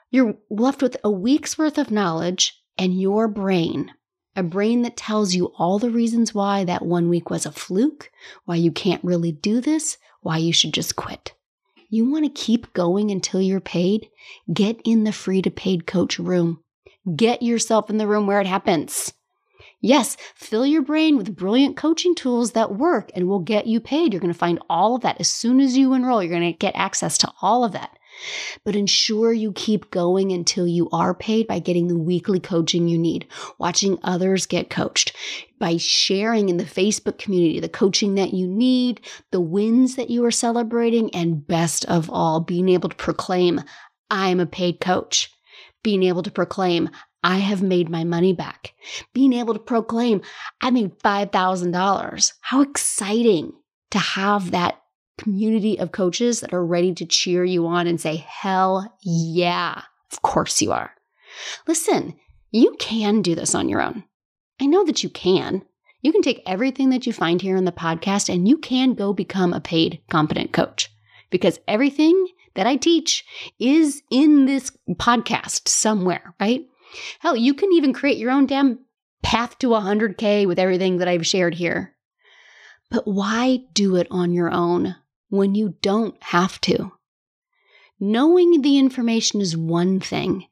You're 0.09 0.35
left 0.49 0.81
with 0.81 0.97
a 1.03 1.11
week's 1.11 1.57
worth 1.57 1.77
of 1.77 1.91
knowledge 1.91 2.61
and 2.77 2.99
your 2.99 3.27
brain, 3.27 3.91
a 4.35 4.43
brain 4.43 4.81
that 4.81 4.97
tells 4.97 5.35
you 5.35 5.53
all 5.57 5.79
the 5.79 5.89
reasons 5.89 6.33
why 6.33 6.63
that 6.63 6.85
one 6.85 7.09
week 7.09 7.29
was 7.29 7.45
a 7.45 7.51
fluke, 7.51 8.11
why 8.45 8.55
you 8.55 8.71
can't 8.71 9.03
really 9.03 9.31
do 9.31 9.61
this, 9.61 9.97
why 10.21 10.37
you 10.37 10.53
should 10.53 10.73
just 10.73 10.95
quit. 10.95 11.33
You 11.89 12.09
want 12.09 12.25
to 12.25 12.41
keep 12.41 12.73
going 12.73 13.11
until 13.11 13.41
you're 13.41 13.59
paid? 13.59 14.09
Get 14.51 14.81
in 14.83 15.03
the 15.03 15.11
free 15.11 15.43
to 15.43 15.51
paid 15.51 15.85
coach 15.85 16.17
room. 16.17 16.63
Get 17.15 17.43
yourself 17.43 17.89
in 17.89 17.97
the 17.97 18.07
room 18.07 18.25
where 18.25 18.41
it 18.41 18.47
happens. 18.47 19.13
Yes, 19.85 20.15
fill 20.33 20.65
your 20.65 20.81
brain 20.81 21.17
with 21.17 21.35
brilliant 21.35 21.75
coaching 21.75 22.15
tools 22.15 22.53
that 22.53 22.73
work 22.73 23.11
and 23.13 23.27
will 23.27 23.39
get 23.39 23.67
you 23.67 23.81
paid. 23.81 24.13
You're 24.13 24.21
going 24.21 24.31
to 24.31 24.39
find 24.39 24.57
all 24.69 24.95
of 24.95 25.01
that 25.01 25.19
as 25.19 25.27
soon 25.27 25.59
as 25.59 25.75
you 25.75 25.93
enroll. 25.93 26.23
You're 26.23 26.31
going 26.31 26.53
to 26.53 26.57
get 26.57 26.73
access 26.77 27.17
to 27.17 27.31
all 27.41 27.65
of 27.65 27.73
that. 27.73 27.99
But 28.63 28.77
ensure 28.77 29.33
you 29.33 29.51
keep 29.51 29.91
going 29.91 30.31
until 30.31 30.65
you 30.65 30.89
are 30.91 31.13
paid 31.13 31.47
by 31.47 31.59
getting 31.59 31.89
the 31.89 31.97
weekly 31.97 32.39
coaching 32.39 32.87
you 32.87 32.97
need, 32.97 33.27
watching 33.59 33.99
others 34.03 34.45
get 34.45 34.69
coached, 34.69 35.13
by 35.59 35.75
sharing 35.75 36.47
in 36.47 36.55
the 36.55 36.63
Facebook 36.63 37.17
community 37.17 37.59
the 37.59 37.67
coaching 37.67 38.15
that 38.15 38.33
you 38.33 38.47
need, 38.47 39.01
the 39.31 39.41
wins 39.41 39.97
that 39.97 40.09
you 40.09 40.23
are 40.23 40.31
celebrating, 40.31 41.13
and 41.13 41.45
best 41.45 41.83
of 41.85 42.09
all, 42.09 42.39
being 42.39 42.69
able 42.69 42.87
to 42.87 42.95
proclaim, 42.95 43.59
I'm 44.09 44.39
a 44.39 44.45
paid 44.45 44.79
coach. 44.79 45.29
Being 45.83 46.03
able 46.03 46.23
to 46.23 46.31
proclaim, 46.31 46.89
I 47.23 47.37
have 47.37 47.61
made 47.61 47.89
my 47.89 48.03
money 48.03 48.33
back. 48.33 48.73
Being 49.13 49.33
able 49.33 49.53
to 49.53 49.59
proclaim, 49.59 50.21
I 50.61 50.71
made 50.71 50.99
$5,000. 50.99 52.33
How 52.41 52.61
exciting 52.61 53.53
to 53.91 53.99
have 53.99 54.51
that 54.51 54.81
community 55.17 55.79
of 55.79 55.91
coaches 55.91 56.41
that 56.41 56.53
are 56.53 56.65
ready 56.65 56.93
to 56.95 57.05
cheer 57.05 57.45
you 57.45 57.65
on 57.67 57.87
and 57.87 58.01
say, 58.01 58.17
hell 58.27 58.93
yeah, 59.01 59.81
of 60.11 60.21
course 60.21 60.61
you 60.61 60.71
are. 60.71 60.91
Listen, 61.67 62.15
you 62.51 62.75
can 62.79 63.21
do 63.21 63.35
this 63.35 63.55
on 63.55 63.69
your 63.69 63.81
own. 63.81 64.03
I 64.61 64.65
know 64.65 64.83
that 64.85 65.03
you 65.03 65.09
can. 65.09 65.63
You 66.01 66.11
can 66.11 66.21
take 66.21 66.43
everything 66.45 66.89
that 66.89 67.07
you 67.07 67.13
find 67.13 67.41
here 67.41 67.55
in 67.55 67.65
the 67.65 67.71
podcast 67.71 68.33
and 68.33 68.47
you 68.47 68.57
can 68.57 68.93
go 68.93 69.13
become 69.13 69.53
a 69.53 69.61
paid 69.61 70.01
competent 70.09 70.51
coach 70.51 70.89
because 71.29 71.59
everything 71.67 72.27
that 72.55 72.67
I 72.67 72.75
teach 72.75 73.25
is 73.59 74.03
in 74.11 74.45
this 74.45 74.71
podcast 74.91 75.67
somewhere, 75.67 76.35
right? 76.39 76.65
Hell, 77.19 77.35
you 77.35 77.53
can 77.53 77.71
even 77.73 77.93
create 77.93 78.17
your 78.17 78.31
own 78.31 78.45
damn 78.45 78.79
path 79.21 79.57
to 79.59 79.67
100K 79.67 80.47
with 80.47 80.59
everything 80.59 80.97
that 80.97 81.07
I've 81.07 81.25
shared 81.25 81.55
here. 81.55 81.95
But 82.89 83.07
why 83.07 83.61
do 83.73 83.95
it 83.95 84.07
on 84.11 84.33
your 84.33 84.51
own 84.51 84.95
when 85.29 85.55
you 85.55 85.75
don't 85.81 86.21
have 86.23 86.59
to? 86.61 86.91
Knowing 87.99 88.61
the 88.61 88.77
information 88.77 89.41
is 89.41 89.55
one 89.55 89.99
thing, 89.99 90.45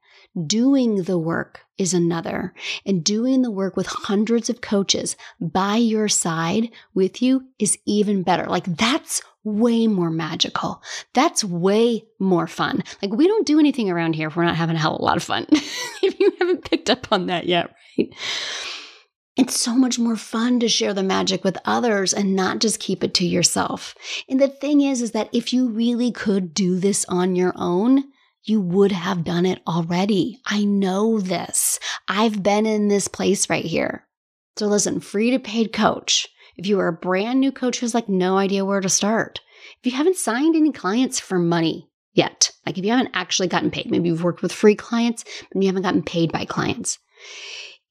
doing 0.48 1.04
the 1.04 1.20
work 1.20 1.66
is 1.78 1.94
another. 1.94 2.54
And 2.86 3.04
doing 3.04 3.42
the 3.42 3.52
work 3.52 3.76
with 3.76 3.88
hundreds 3.88 4.50
of 4.50 4.62
coaches 4.62 5.18
by 5.40 5.78
your 5.78 6.08
side 6.08 6.70
with 6.94 7.22
you 7.22 7.48
is 7.60 7.78
even 7.86 8.24
better. 8.24 8.46
Like 8.46 8.78
that's 8.78 9.22
way 9.44 9.88
more 9.88 10.10
magical. 10.10 10.82
That's 11.14 11.44
way 11.44 12.06
more 12.20 12.48
fun. 12.48 12.84
Like 13.02 13.12
we 13.12 13.28
don't 13.28 13.46
do 13.46 13.60
anything 13.60 13.90
around 13.90 14.14
here 14.14 14.28
if 14.28 14.36
we're 14.36 14.46
not 14.46 14.56
having 14.56 14.76
a 14.76 14.80
hell 14.80 14.96
of 14.96 15.02
a 15.02 15.06
lot 15.06 15.18
of 15.18 15.24
fun. 15.24 15.46
if 15.52 16.20
you 16.20 16.34
haven't 16.40 16.70
picked 16.70 16.90
up 16.90 17.12
on 17.12 17.28
that 17.28 17.46
yet, 17.46 17.74
right? 17.98 18.14
It's 19.38 19.60
so 19.60 19.76
much 19.76 19.98
more 19.98 20.18
fun 20.18 20.60
to 20.60 20.68
share 20.68 20.94
the 20.94 21.04
magic 21.04 21.44
with 21.44 21.58
others 21.64 22.14
and 22.14 22.36
not 22.36 22.60
just 22.60 22.82
keep 22.82 23.04
it 23.04 23.14
to 23.16 23.26
yourself. 23.26 23.96
And 24.28 24.42
the 24.42 24.50
thing 24.50 24.82
is, 24.82 25.02
is 25.02 25.12
that 25.12 25.30
if 25.32 25.54
you 25.54 25.70
really 25.70 26.12
could 26.12 26.54
do 26.54 26.78
this 26.78 27.06
on 27.06 27.36
your 27.36 27.54
own, 27.56 28.04
you 28.44 28.60
would 28.60 28.92
have 28.92 29.24
done 29.24 29.46
it 29.46 29.62
already. 29.66 30.40
I 30.46 30.66
know 30.66 31.20
this. 31.20 31.80
I've 32.08 32.44
been 32.44 32.66
in 32.66 32.88
this 32.90 33.08
place 33.08 33.50
right 33.50 33.64
here. 33.64 34.06
So 34.58 34.68
listen, 34.68 35.00
free 35.00 35.32
to 35.32 35.40
paid 35.40 35.72
coach. 35.72 36.28
If 36.62 36.68
you 36.68 36.80
are 36.80 36.88
a 36.88 36.94
brand 36.94 37.40
new 37.40 37.52
coach 37.52 37.80
who's 37.80 37.94
like 37.94 38.08
no 38.08 38.38
idea 38.38 38.64
where 38.64 38.82
to 38.82 38.90
start, 38.90 39.42
if 39.80 39.92
you 39.92 39.98
haven't 39.98 40.16
signed 40.16 40.56
any 40.56 40.72
clients 40.72 41.20
for 41.20 41.40
money 41.40 41.90
yet, 42.14 42.52
like 42.66 42.78
if 42.78 42.86
you 42.86 42.92
haven't 42.92 43.12
actually 43.14 43.48
gotten 43.48 43.72
paid, 43.72 43.90
maybe 43.90 44.10
you've 44.10 44.24
worked 44.24 44.42
with 44.42 44.52
free 44.54 44.76
clients, 44.76 45.24
but 45.52 45.62
you 45.62 45.68
haven't 45.68 45.84
gotten 45.84 46.04
paid 46.04 46.32
by 46.32 46.46
clients. 46.46 47.00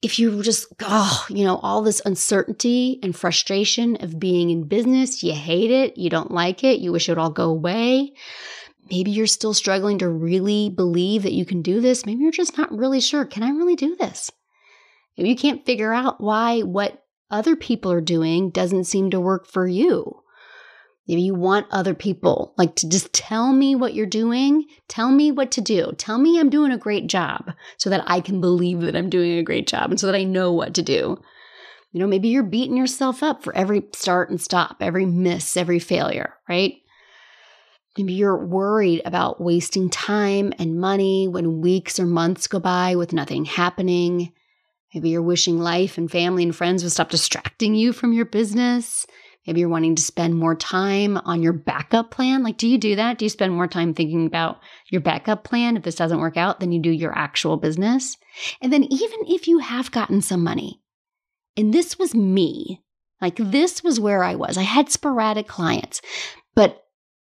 If 0.01 0.17
you 0.17 0.41
just, 0.41 0.67
oh, 0.81 1.25
you 1.29 1.43
know, 1.43 1.57
all 1.57 1.81
this 1.83 2.01
uncertainty 2.05 2.99
and 3.03 3.15
frustration 3.15 3.97
of 3.97 4.19
being 4.19 4.49
in 4.49 4.67
business, 4.67 5.21
you 5.21 5.33
hate 5.33 5.69
it, 5.69 5.97
you 5.97 6.09
don't 6.09 6.31
like 6.31 6.63
it, 6.63 6.79
you 6.79 6.91
wish 6.91 7.07
it 7.07 7.11
would 7.11 7.19
all 7.19 7.29
go 7.29 7.49
away 7.49 8.13
Maybe 8.91 9.11
you're 9.11 9.27
still 9.27 9.53
struggling 9.53 9.99
to 9.99 10.09
really 10.09 10.69
believe 10.69 11.23
that 11.23 11.31
you 11.31 11.45
can 11.45 11.61
do 11.61 11.79
this. 11.79 12.05
Maybe 12.05 12.23
you're 12.23 12.31
just 12.31 12.57
not 12.57 12.77
really 12.77 12.99
sure. 12.99 13.25
Can 13.25 13.41
I 13.41 13.51
really 13.51 13.77
do 13.77 13.95
this? 13.95 14.29
Maybe 15.17 15.29
you 15.29 15.35
can't 15.37 15.65
figure 15.65 15.93
out 15.93 16.19
why 16.19 16.61
what 16.61 17.00
other 17.31 17.55
people 17.55 17.91
are 17.91 18.01
doing 18.01 18.49
doesn't 18.49 18.83
seem 18.83 19.09
to 19.11 19.19
work 19.19 19.47
for 19.47 19.67
you. 19.67 20.21
Maybe 21.07 21.23
you 21.23 21.33
want 21.33 21.67
other 21.71 21.95
people 21.95 22.53
like 22.57 22.75
to 22.75 22.87
just 22.87 23.11
tell 23.11 23.51
me 23.51 23.75
what 23.75 23.93
you're 23.93 24.05
doing, 24.05 24.65
tell 24.87 25.11
me 25.11 25.31
what 25.31 25.51
to 25.51 25.61
do, 25.61 25.91
tell 25.97 26.17
me 26.17 26.39
I'm 26.39 26.49
doing 26.49 26.71
a 26.71 26.77
great 26.77 27.07
job 27.07 27.51
so 27.77 27.89
that 27.89 28.03
I 28.05 28.21
can 28.21 28.39
believe 28.39 28.81
that 28.81 28.95
I'm 28.95 29.09
doing 29.09 29.37
a 29.37 29.43
great 29.43 29.67
job 29.67 29.89
and 29.89 29.99
so 29.99 30.07
that 30.07 30.15
I 30.15 30.23
know 30.23 30.53
what 30.53 30.73
to 30.75 30.83
do. 30.83 31.17
You 31.91 31.99
know, 31.99 32.07
maybe 32.07 32.29
you're 32.29 32.43
beating 32.43 32.77
yourself 32.77 33.23
up 33.23 33.43
for 33.43 33.53
every 33.55 33.83
start 33.93 34.29
and 34.29 34.39
stop, 34.39 34.77
every 34.79 35.05
miss, 35.05 35.57
every 35.57 35.79
failure, 35.79 36.35
right? 36.47 36.75
Maybe 37.97 38.13
you're 38.13 38.45
worried 38.45 39.01
about 39.03 39.41
wasting 39.41 39.89
time 39.89 40.53
and 40.57 40.79
money 40.79 41.27
when 41.27 41.59
weeks 41.59 41.99
or 41.99 42.05
months 42.05 42.47
go 42.47 42.59
by 42.59 42.95
with 42.95 43.11
nothing 43.11 43.43
happening. 43.43 44.31
Maybe 44.93 45.09
you're 45.09 45.21
wishing 45.21 45.59
life 45.59 45.97
and 45.97 46.11
family 46.11 46.43
and 46.43 46.55
friends 46.55 46.83
would 46.83 46.91
stop 46.91 47.09
distracting 47.09 47.75
you 47.75 47.93
from 47.93 48.13
your 48.13 48.25
business. 48.25 49.05
Maybe 49.47 49.61
you're 49.61 49.69
wanting 49.69 49.95
to 49.95 50.01
spend 50.03 50.35
more 50.35 50.55
time 50.55 51.17
on 51.17 51.41
your 51.41 51.53
backup 51.53 52.11
plan. 52.11 52.43
Like, 52.43 52.57
do 52.57 52.67
you 52.67 52.77
do 52.77 52.95
that? 52.95 53.17
Do 53.17 53.25
you 53.25 53.29
spend 53.29 53.53
more 53.53 53.67
time 53.67 53.93
thinking 53.93 54.27
about 54.27 54.59
your 54.89 55.01
backup 55.01 55.43
plan 55.43 55.77
if 55.77 55.83
this 55.83 55.95
doesn't 55.95 56.19
work 56.19 56.37
out 56.37 56.59
than 56.59 56.71
you 56.71 56.79
do 56.79 56.91
your 56.91 57.17
actual 57.17 57.57
business? 57.57 58.17
And 58.61 58.71
then, 58.71 58.83
even 58.83 59.19
if 59.27 59.47
you 59.47 59.59
have 59.59 59.91
gotten 59.91 60.21
some 60.21 60.43
money, 60.43 60.81
and 61.57 61.73
this 61.73 61.97
was 61.97 62.13
me, 62.13 62.83
like, 63.19 63.37
this 63.37 63.83
was 63.83 63.99
where 63.99 64.23
I 64.23 64.35
was, 64.35 64.57
I 64.57 64.63
had 64.63 64.89
sporadic 64.89 65.47
clients, 65.47 66.01
but 66.53 66.83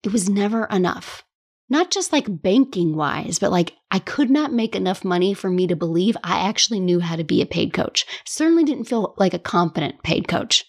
it 0.03 0.11
was 0.11 0.29
never 0.29 0.65
enough. 0.65 1.23
Not 1.69 1.91
just 1.91 2.11
like 2.11 2.41
banking 2.41 2.95
wise, 2.95 3.39
but 3.39 3.51
like 3.51 3.73
I 3.91 3.99
could 3.99 4.29
not 4.29 4.53
make 4.53 4.75
enough 4.75 5.05
money 5.05 5.33
for 5.33 5.49
me 5.49 5.67
to 5.67 5.75
believe 5.75 6.17
I 6.23 6.47
actually 6.47 6.79
knew 6.79 6.99
how 6.99 7.15
to 7.15 7.23
be 7.23 7.41
a 7.41 7.45
paid 7.45 7.73
coach. 7.73 8.05
Certainly 8.25 8.63
didn't 8.63 8.85
feel 8.85 9.13
like 9.17 9.33
a 9.33 9.39
competent 9.39 10.01
paid 10.03 10.27
coach. 10.27 10.65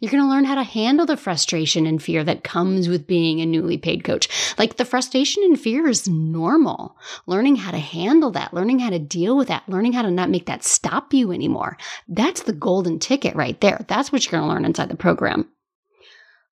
You're 0.00 0.10
going 0.10 0.22
to 0.22 0.28
learn 0.28 0.44
how 0.44 0.56
to 0.56 0.64
handle 0.64 1.06
the 1.06 1.16
frustration 1.16 1.86
and 1.86 2.02
fear 2.02 2.24
that 2.24 2.42
comes 2.42 2.88
with 2.88 3.06
being 3.06 3.40
a 3.40 3.46
newly 3.46 3.78
paid 3.78 4.02
coach. 4.02 4.28
Like 4.58 4.76
the 4.76 4.84
frustration 4.84 5.44
and 5.44 5.58
fear 5.58 5.86
is 5.88 6.08
normal. 6.08 6.96
Learning 7.26 7.56
how 7.56 7.70
to 7.70 7.78
handle 7.78 8.32
that, 8.32 8.52
learning 8.52 8.80
how 8.80 8.90
to 8.90 8.98
deal 8.98 9.36
with 9.36 9.48
that, 9.48 9.68
learning 9.68 9.92
how 9.92 10.02
to 10.02 10.10
not 10.10 10.30
make 10.30 10.46
that 10.46 10.64
stop 10.64 11.14
you 11.14 11.32
anymore. 11.32 11.76
That's 12.08 12.42
the 12.42 12.52
golden 12.52 12.98
ticket 12.98 13.36
right 13.36 13.60
there. 13.60 13.84
That's 13.88 14.10
what 14.10 14.24
you're 14.24 14.32
going 14.32 14.48
to 14.48 14.52
learn 14.52 14.64
inside 14.64 14.88
the 14.88 14.96
program 14.96 15.48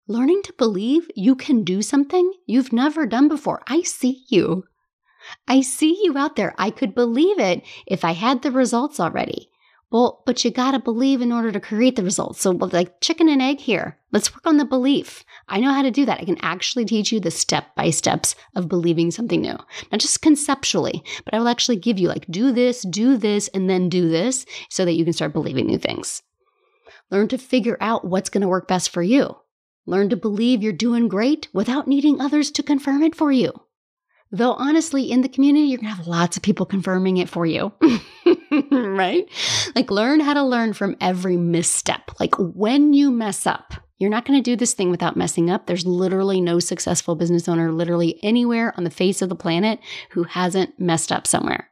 learning 0.06 0.42
to 0.44 0.52
believe 0.54 1.10
you 1.14 1.34
can 1.34 1.64
do 1.64 1.80
something 1.82 2.32
you've 2.46 2.72
never 2.72 3.06
done 3.06 3.28
before. 3.28 3.62
I 3.66 3.82
see 3.82 4.24
you. 4.28 4.64
I 5.48 5.62
see 5.62 6.00
you 6.02 6.18
out 6.18 6.36
there. 6.36 6.54
I 6.58 6.70
could 6.70 6.94
believe 6.94 7.38
it 7.38 7.62
if 7.86 8.04
I 8.04 8.12
had 8.12 8.42
the 8.42 8.50
results 8.50 9.00
already. 9.00 9.50
Well, 9.90 10.22
but 10.26 10.44
you 10.44 10.50
got 10.50 10.72
to 10.72 10.80
believe 10.80 11.20
in 11.20 11.30
order 11.30 11.52
to 11.52 11.60
create 11.60 11.94
the 11.94 12.02
results. 12.02 12.40
So, 12.40 12.50
like 12.50 13.00
chicken 13.00 13.28
and 13.28 13.40
egg 13.40 13.60
here, 13.60 13.96
let's 14.10 14.34
work 14.34 14.44
on 14.44 14.56
the 14.56 14.64
belief. 14.64 15.24
I 15.48 15.60
know 15.60 15.72
how 15.72 15.82
to 15.82 15.90
do 15.90 16.04
that. 16.04 16.20
I 16.20 16.24
can 16.24 16.38
actually 16.42 16.84
teach 16.84 17.12
you 17.12 17.20
the 17.20 17.30
step 17.30 17.74
by 17.76 17.90
steps 17.90 18.34
of 18.56 18.68
believing 18.68 19.12
something 19.12 19.40
new, 19.40 19.56
not 19.92 20.00
just 20.00 20.20
conceptually, 20.20 21.04
but 21.24 21.32
I 21.32 21.38
will 21.38 21.48
actually 21.48 21.76
give 21.76 21.98
you, 21.98 22.08
like, 22.08 22.26
do 22.28 22.50
this, 22.50 22.82
do 22.82 23.16
this, 23.16 23.46
and 23.48 23.70
then 23.70 23.88
do 23.88 24.08
this 24.08 24.46
so 24.68 24.84
that 24.84 24.94
you 24.94 25.04
can 25.04 25.12
start 25.12 25.32
believing 25.32 25.66
new 25.66 25.78
things. 25.78 26.22
Learn 27.10 27.28
to 27.28 27.38
figure 27.38 27.78
out 27.80 28.04
what's 28.04 28.30
going 28.30 28.42
to 28.42 28.48
work 28.48 28.66
best 28.66 28.90
for 28.90 29.02
you. 29.02 29.36
Learn 29.86 30.08
to 30.10 30.16
believe 30.16 30.62
you're 30.62 30.72
doing 30.72 31.08
great 31.08 31.48
without 31.52 31.86
needing 31.86 32.20
others 32.20 32.50
to 32.52 32.62
confirm 32.62 33.02
it 33.02 33.14
for 33.14 33.30
you. 33.30 33.52
Though 34.30 34.54
honestly, 34.54 35.10
in 35.10 35.20
the 35.20 35.28
community, 35.28 35.66
you're 35.66 35.78
to 35.78 35.84
have 35.84 36.06
lots 36.06 36.36
of 36.36 36.42
people 36.42 36.66
confirming 36.66 37.18
it 37.18 37.28
for 37.28 37.46
you. 37.46 37.72
right? 38.72 39.28
Like, 39.76 39.90
learn 39.90 40.20
how 40.20 40.34
to 40.34 40.42
learn 40.42 40.72
from 40.72 40.96
every 41.00 41.36
misstep. 41.36 42.10
Like, 42.18 42.34
when 42.38 42.94
you 42.94 43.10
mess 43.10 43.46
up, 43.46 43.74
you're 43.98 44.10
not 44.10 44.26
to 44.26 44.40
do 44.40 44.56
this 44.56 44.74
thing 44.74 44.90
without 44.90 45.16
messing 45.16 45.50
up. 45.50 45.66
There's 45.66 45.86
literally 45.86 46.40
no 46.40 46.58
successful 46.58 47.14
business 47.14 47.48
owner, 47.48 47.70
literally 47.70 48.18
anywhere 48.22 48.74
on 48.76 48.84
the 48.84 48.90
face 48.90 49.22
of 49.22 49.28
the 49.28 49.36
planet, 49.36 49.78
who 50.10 50.24
hasn't 50.24 50.80
messed 50.80 51.12
up 51.12 51.26
somewhere. 51.26 51.70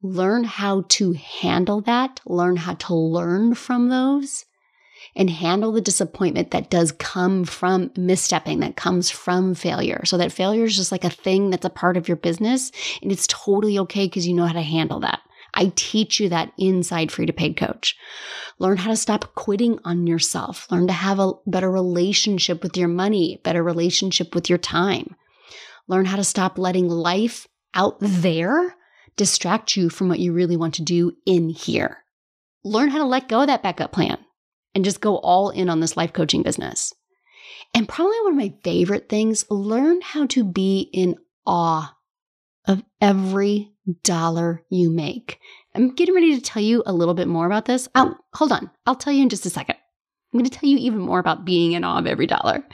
Learn 0.00 0.44
how 0.44 0.84
to 0.90 1.12
handle 1.12 1.80
that, 1.82 2.20
learn 2.26 2.56
how 2.56 2.74
to 2.74 2.94
learn 2.94 3.54
from 3.54 3.88
those, 3.88 4.44
and 5.16 5.30
handle 5.30 5.72
the 5.72 5.80
disappointment 5.80 6.50
that 6.50 6.70
does 6.70 6.92
come 6.92 7.44
from 7.44 7.90
misstepping, 7.90 8.60
that 8.60 8.76
comes 8.76 9.10
from 9.10 9.54
failure. 9.54 10.04
So 10.04 10.18
that 10.18 10.32
failure 10.32 10.64
is 10.64 10.76
just 10.76 10.92
like 10.92 11.04
a 11.04 11.10
thing 11.10 11.50
that's 11.50 11.64
a 11.64 11.70
part 11.70 11.96
of 11.96 12.08
your 12.08 12.16
business 12.16 12.72
and 13.02 13.12
it's 13.12 13.26
totally 13.26 13.78
okay 13.80 14.06
because 14.06 14.26
you 14.26 14.34
know 14.34 14.46
how 14.46 14.52
to 14.52 14.62
handle 14.62 15.00
that. 15.00 15.20
I 15.54 15.72
teach 15.76 16.18
you 16.18 16.28
that 16.30 16.52
inside 16.58 17.12
Free 17.12 17.26
to 17.26 17.32
Paid 17.32 17.56
Coach. 17.56 17.96
Learn 18.58 18.76
how 18.76 18.90
to 18.90 18.96
stop 18.96 19.34
quitting 19.36 19.78
on 19.84 20.06
yourself. 20.06 20.66
Learn 20.70 20.88
to 20.88 20.92
have 20.92 21.20
a 21.20 21.32
better 21.46 21.70
relationship 21.70 22.62
with 22.62 22.76
your 22.76 22.88
money, 22.88 23.40
better 23.44 23.62
relationship 23.62 24.34
with 24.34 24.48
your 24.48 24.58
time. 24.58 25.14
Learn 25.86 26.06
how 26.06 26.16
to 26.16 26.24
stop 26.24 26.58
letting 26.58 26.88
life 26.88 27.46
out 27.74 27.96
there 28.00 28.74
distract 29.16 29.76
you 29.76 29.90
from 29.90 30.08
what 30.08 30.18
you 30.18 30.32
really 30.32 30.56
want 30.56 30.74
to 30.74 30.82
do 30.82 31.12
in 31.24 31.48
here. 31.48 31.98
Learn 32.64 32.88
how 32.88 32.98
to 32.98 33.04
let 33.04 33.28
go 33.28 33.42
of 33.42 33.46
that 33.46 33.62
backup 33.62 33.92
plan 33.92 34.18
and 34.74 34.84
just 34.84 35.00
go 35.00 35.18
all 35.18 35.50
in 35.50 35.68
on 35.68 35.80
this 35.80 35.96
life 35.96 36.12
coaching 36.12 36.42
business. 36.42 36.92
And 37.74 37.88
probably 37.88 38.16
one 38.22 38.32
of 38.32 38.38
my 38.38 38.54
favorite 38.62 39.08
things, 39.08 39.44
learn 39.50 40.00
how 40.00 40.26
to 40.26 40.44
be 40.44 40.88
in 40.92 41.16
awe 41.46 41.94
of 42.66 42.82
every 43.00 43.72
dollar 44.02 44.62
you 44.70 44.90
make. 44.90 45.38
I'm 45.74 45.94
getting 45.94 46.14
ready 46.14 46.34
to 46.36 46.40
tell 46.40 46.62
you 46.62 46.82
a 46.86 46.92
little 46.92 47.14
bit 47.14 47.28
more 47.28 47.46
about 47.46 47.64
this. 47.64 47.88
Oh, 47.94 48.14
hold 48.32 48.52
on. 48.52 48.70
I'll 48.86 48.94
tell 48.94 49.12
you 49.12 49.22
in 49.22 49.28
just 49.28 49.46
a 49.46 49.50
second. 49.50 49.76
I'm 50.32 50.38
going 50.38 50.48
to 50.48 50.56
tell 50.56 50.68
you 50.68 50.78
even 50.78 51.00
more 51.00 51.18
about 51.18 51.44
being 51.44 51.72
in 51.72 51.84
awe 51.84 51.98
of 51.98 52.06
every 52.06 52.26
dollar. 52.26 52.64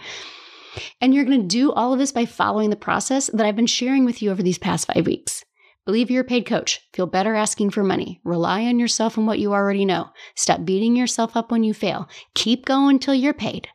And 1.00 1.14
you're 1.14 1.25
going 1.25 1.40
to 1.40 1.47
do 1.47 1.73
all 1.73 1.92
of 1.92 1.99
this 1.99 2.12
by 2.12 2.26
following 2.26 2.71
the 2.71 2.76
process 2.76 3.28
that 3.33 3.45
I've 3.45 3.57
been 3.57 3.66
sharing 3.66 4.04
with 4.04 4.23
you 4.23 4.30
over 4.30 4.42
these 4.42 4.59
past 4.59 4.87
five 4.87 5.07
weeks. 5.07 5.45
Believe 5.87 6.10
you're 6.10 6.22
a 6.22 6.26
paid 6.26 6.46
coach. 6.46 6.80
Feel 6.92 7.06
better 7.06 7.34
asking 7.34 7.70
for 7.70 7.82
money. 7.82 8.20
Rely 8.25 8.64
on 8.66 8.78
yourself 8.78 9.16
and 9.16 9.26
what 9.26 9.38
you 9.38 9.52
already 9.52 9.84
know. 9.84 10.10
Stop 10.37 10.64
beating 10.64 10.94
yourself 10.94 11.37
up 11.37 11.50
when 11.50 11.64
you 11.64 11.75
fail. 11.75 12.08
Keep 12.34 12.66
going 12.66 12.96
until 12.96 13.14
you're 13.14 13.32
paid. 13.34 13.68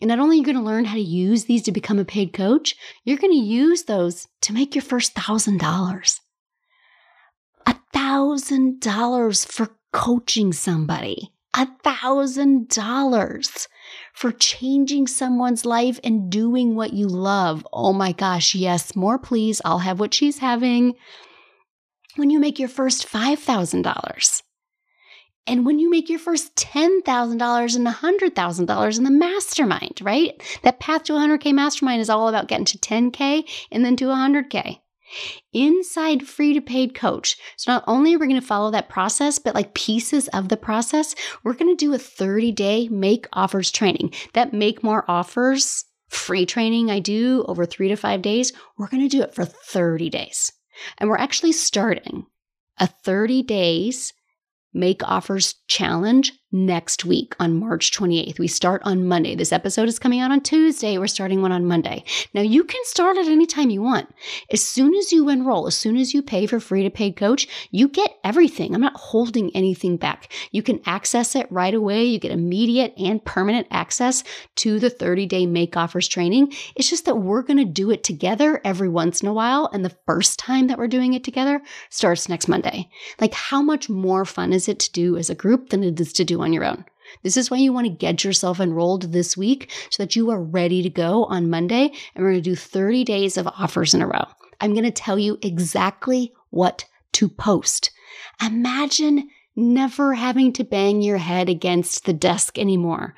And 0.00 0.08
not 0.08 0.20
only 0.20 0.36
are 0.36 0.38
you 0.38 0.44
going 0.44 0.56
to 0.56 0.62
learn 0.62 0.84
how 0.84 0.94
to 0.94 1.00
use 1.00 1.44
these 1.44 1.62
to 1.64 1.72
become 1.72 1.98
a 1.98 2.04
paid 2.04 2.32
coach, 2.32 2.76
you're 3.04 3.18
going 3.18 3.32
to 3.32 3.36
use 3.36 3.84
those 3.84 4.28
to 4.42 4.52
make 4.52 4.74
your 4.74 4.82
first 4.82 5.14
thousand 5.14 5.58
dollars. 5.58 6.20
A 7.66 7.74
thousand 7.92 8.80
dollars 8.80 9.44
for 9.44 9.76
coaching 9.92 10.52
somebody. 10.52 11.32
A 11.54 11.66
thousand 11.82 12.68
dollars 12.68 13.66
for 14.14 14.30
changing 14.30 15.08
someone's 15.08 15.64
life 15.64 15.98
and 16.04 16.30
doing 16.30 16.76
what 16.76 16.92
you 16.92 17.08
love. 17.08 17.66
Oh 17.72 17.92
my 17.92 18.12
gosh, 18.12 18.54
yes, 18.54 18.94
more 18.94 19.18
please. 19.18 19.60
I'll 19.64 19.80
have 19.80 19.98
what 19.98 20.14
she's 20.14 20.38
having. 20.38 20.94
When 22.18 22.30
you 22.30 22.40
make 22.40 22.58
your 22.58 22.68
first 22.68 23.06
$5,000 23.06 24.42
and 25.46 25.64
when 25.64 25.78
you 25.78 25.88
make 25.88 26.08
your 26.08 26.18
first 26.18 26.56
$10,000 26.56 27.76
and 27.76 27.86
$100,000 27.86 28.98
in 28.98 29.04
the 29.04 29.10
mastermind, 29.12 30.00
right? 30.02 30.58
That 30.64 30.80
path 30.80 31.04
to 31.04 31.12
100K 31.12 31.54
mastermind 31.54 32.00
is 32.00 32.10
all 32.10 32.28
about 32.28 32.48
getting 32.48 32.64
to 32.64 32.78
10K 32.78 33.48
and 33.70 33.84
then 33.84 33.94
to 33.94 34.06
100K. 34.06 34.80
Inside 35.52 36.26
free 36.26 36.54
to 36.54 36.60
paid 36.60 36.92
coach. 36.92 37.36
So 37.56 37.70
not 37.70 37.84
only 37.86 38.16
are 38.16 38.18
we 38.18 38.26
going 38.26 38.40
to 38.40 38.44
follow 38.44 38.72
that 38.72 38.88
process, 38.88 39.38
but 39.38 39.54
like 39.54 39.74
pieces 39.74 40.26
of 40.28 40.48
the 40.48 40.56
process, 40.56 41.14
we're 41.44 41.52
going 41.52 41.70
to 41.70 41.76
do 41.76 41.94
a 41.94 41.98
30 41.98 42.50
day 42.50 42.88
make 42.88 43.28
offers 43.32 43.70
training. 43.70 44.12
That 44.34 44.52
make 44.52 44.82
more 44.82 45.04
offers 45.06 45.84
free 46.08 46.46
training 46.46 46.90
I 46.90 46.98
do 46.98 47.44
over 47.46 47.64
three 47.64 47.86
to 47.90 47.96
five 47.96 48.22
days. 48.22 48.52
We're 48.76 48.88
going 48.88 49.08
to 49.08 49.16
do 49.16 49.22
it 49.22 49.36
for 49.36 49.44
30 49.44 50.10
days. 50.10 50.50
And 50.98 51.08
we're 51.08 51.16
actually 51.16 51.52
starting 51.52 52.26
a 52.78 52.86
30 52.86 53.42
days 53.42 54.12
make 54.72 55.02
offers 55.02 55.54
challenge 55.66 56.32
next 56.50 57.04
week 57.04 57.36
on 57.38 57.58
March 57.58 57.90
28th. 57.92 58.38
We 58.38 58.48
start 58.48 58.80
on 58.84 59.06
Monday. 59.06 59.34
This 59.34 59.52
episode 59.52 59.88
is 59.88 59.98
coming 59.98 60.20
out 60.20 60.30
on 60.30 60.40
Tuesday. 60.40 60.96
We're 60.96 61.06
starting 61.06 61.42
one 61.42 61.52
on 61.52 61.66
Monday. 61.66 62.04
Now 62.32 62.40
you 62.40 62.64
can 62.64 62.80
start 62.84 63.18
at 63.18 63.26
any 63.26 63.44
time 63.44 63.68
you 63.68 63.82
want. 63.82 64.08
As 64.50 64.66
soon 64.66 64.94
as 64.94 65.12
you 65.12 65.28
enroll, 65.28 65.66
as 65.66 65.76
soon 65.76 65.98
as 65.98 66.14
you 66.14 66.22
pay 66.22 66.46
for 66.46 66.58
free 66.58 66.84
to 66.84 66.90
paid 66.90 67.16
coach, 67.16 67.46
you 67.70 67.88
get 67.88 68.18
everything. 68.24 68.74
I'm 68.74 68.80
not 68.80 68.96
holding 68.96 69.54
anything 69.54 69.98
back. 69.98 70.32
You 70.50 70.62
can 70.62 70.80
access 70.86 71.36
it 71.36 71.52
right 71.52 71.74
away. 71.74 72.04
You 72.04 72.18
get 72.18 72.32
immediate 72.32 72.94
and 72.96 73.22
permanent 73.22 73.66
access 73.70 74.24
to 74.56 74.80
the 74.80 74.90
30 74.90 75.26
day 75.26 75.44
make 75.44 75.76
offers 75.76 76.08
training. 76.08 76.54
It's 76.74 76.88
just 76.88 77.04
that 77.04 77.16
we're 77.16 77.42
going 77.42 77.58
to 77.58 77.64
do 77.66 77.90
it 77.90 78.04
together 78.04 78.60
every 78.64 78.88
once 78.88 79.20
in 79.20 79.28
a 79.28 79.34
while. 79.34 79.68
And 79.72 79.84
the 79.84 79.96
first 80.06 80.38
time 80.38 80.68
that 80.68 80.78
we're 80.78 80.88
doing 80.88 81.12
it 81.12 81.24
together 81.24 81.60
starts 81.90 82.28
next 82.28 82.48
Monday. 82.48 82.88
Like 83.20 83.34
how 83.34 83.60
much 83.60 83.90
more 83.90 84.24
fun 84.24 84.54
is 84.54 84.66
it 84.66 84.78
to 84.80 84.92
do 84.92 85.18
as 85.18 85.28
a 85.28 85.34
group 85.34 85.68
than 85.68 85.84
it 85.84 86.00
is 86.00 86.14
to 86.14 86.24
do 86.24 86.37
on 86.40 86.52
your 86.52 86.64
own. 86.64 86.84
This 87.22 87.36
is 87.36 87.50
why 87.50 87.56
you 87.56 87.72
want 87.72 87.86
to 87.86 87.92
get 87.92 88.24
yourself 88.24 88.60
enrolled 88.60 89.12
this 89.12 89.36
week 89.36 89.70
so 89.90 90.02
that 90.02 90.16
you 90.16 90.30
are 90.30 90.42
ready 90.42 90.82
to 90.82 90.90
go 90.90 91.24
on 91.24 91.50
Monday. 91.50 91.92
And 92.14 92.24
we're 92.24 92.32
going 92.32 92.42
to 92.42 92.50
do 92.50 92.56
30 92.56 93.04
days 93.04 93.36
of 93.36 93.46
offers 93.46 93.94
in 93.94 94.02
a 94.02 94.06
row. 94.06 94.26
I'm 94.60 94.72
going 94.72 94.84
to 94.84 94.90
tell 94.90 95.18
you 95.18 95.38
exactly 95.42 96.32
what 96.50 96.84
to 97.12 97.28
post. 97.28 97.90
Imagine 98.44 99.28
never 99.58 100.14
having 100.14 100.52
to 100.52 100.62
bang 100.62 101.02
your 101.02 101.18
head 101.18 101.48
against 101.48 102.04
the 102.04 102.12
desk 102.12 102.58
anymore. 102.58 103.14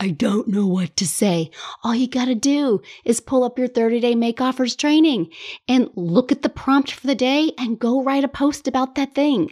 I 0.00 0.08
don't 0.08 0.48
know 0.48 0.66
what 0.66 0.96
to 0.96 1.06
say. 1.06 1.50
All 1.84 1.94
you 1.94 2.08
got 2.08 2.24
to 2.24 2.34
do 2.34 2.82
is 3.04 3.20
pull 3.20 3.44
up 3.44 3.58
your 3.58 3.68
30 3.68 4.00
day 4.00 4.14
make 4.16 4.40
offers 4.40 4.74
training 4.74 5.30
and 5.68 5.90
look 5.94 6.32
at 6.32 6.42
the 6.42 6.48
prompt 6.48 6.90
for 6.90 7.06
the 7.06 7.14
day 7.14 7.52
and 7.56 7.78
go 7.78 8.02
write 8.02 8.24
a 8.24 8.28
post 8.28 8.66
about 8.66 8.96
that 8.96 9.14
thing. 9.14 9.50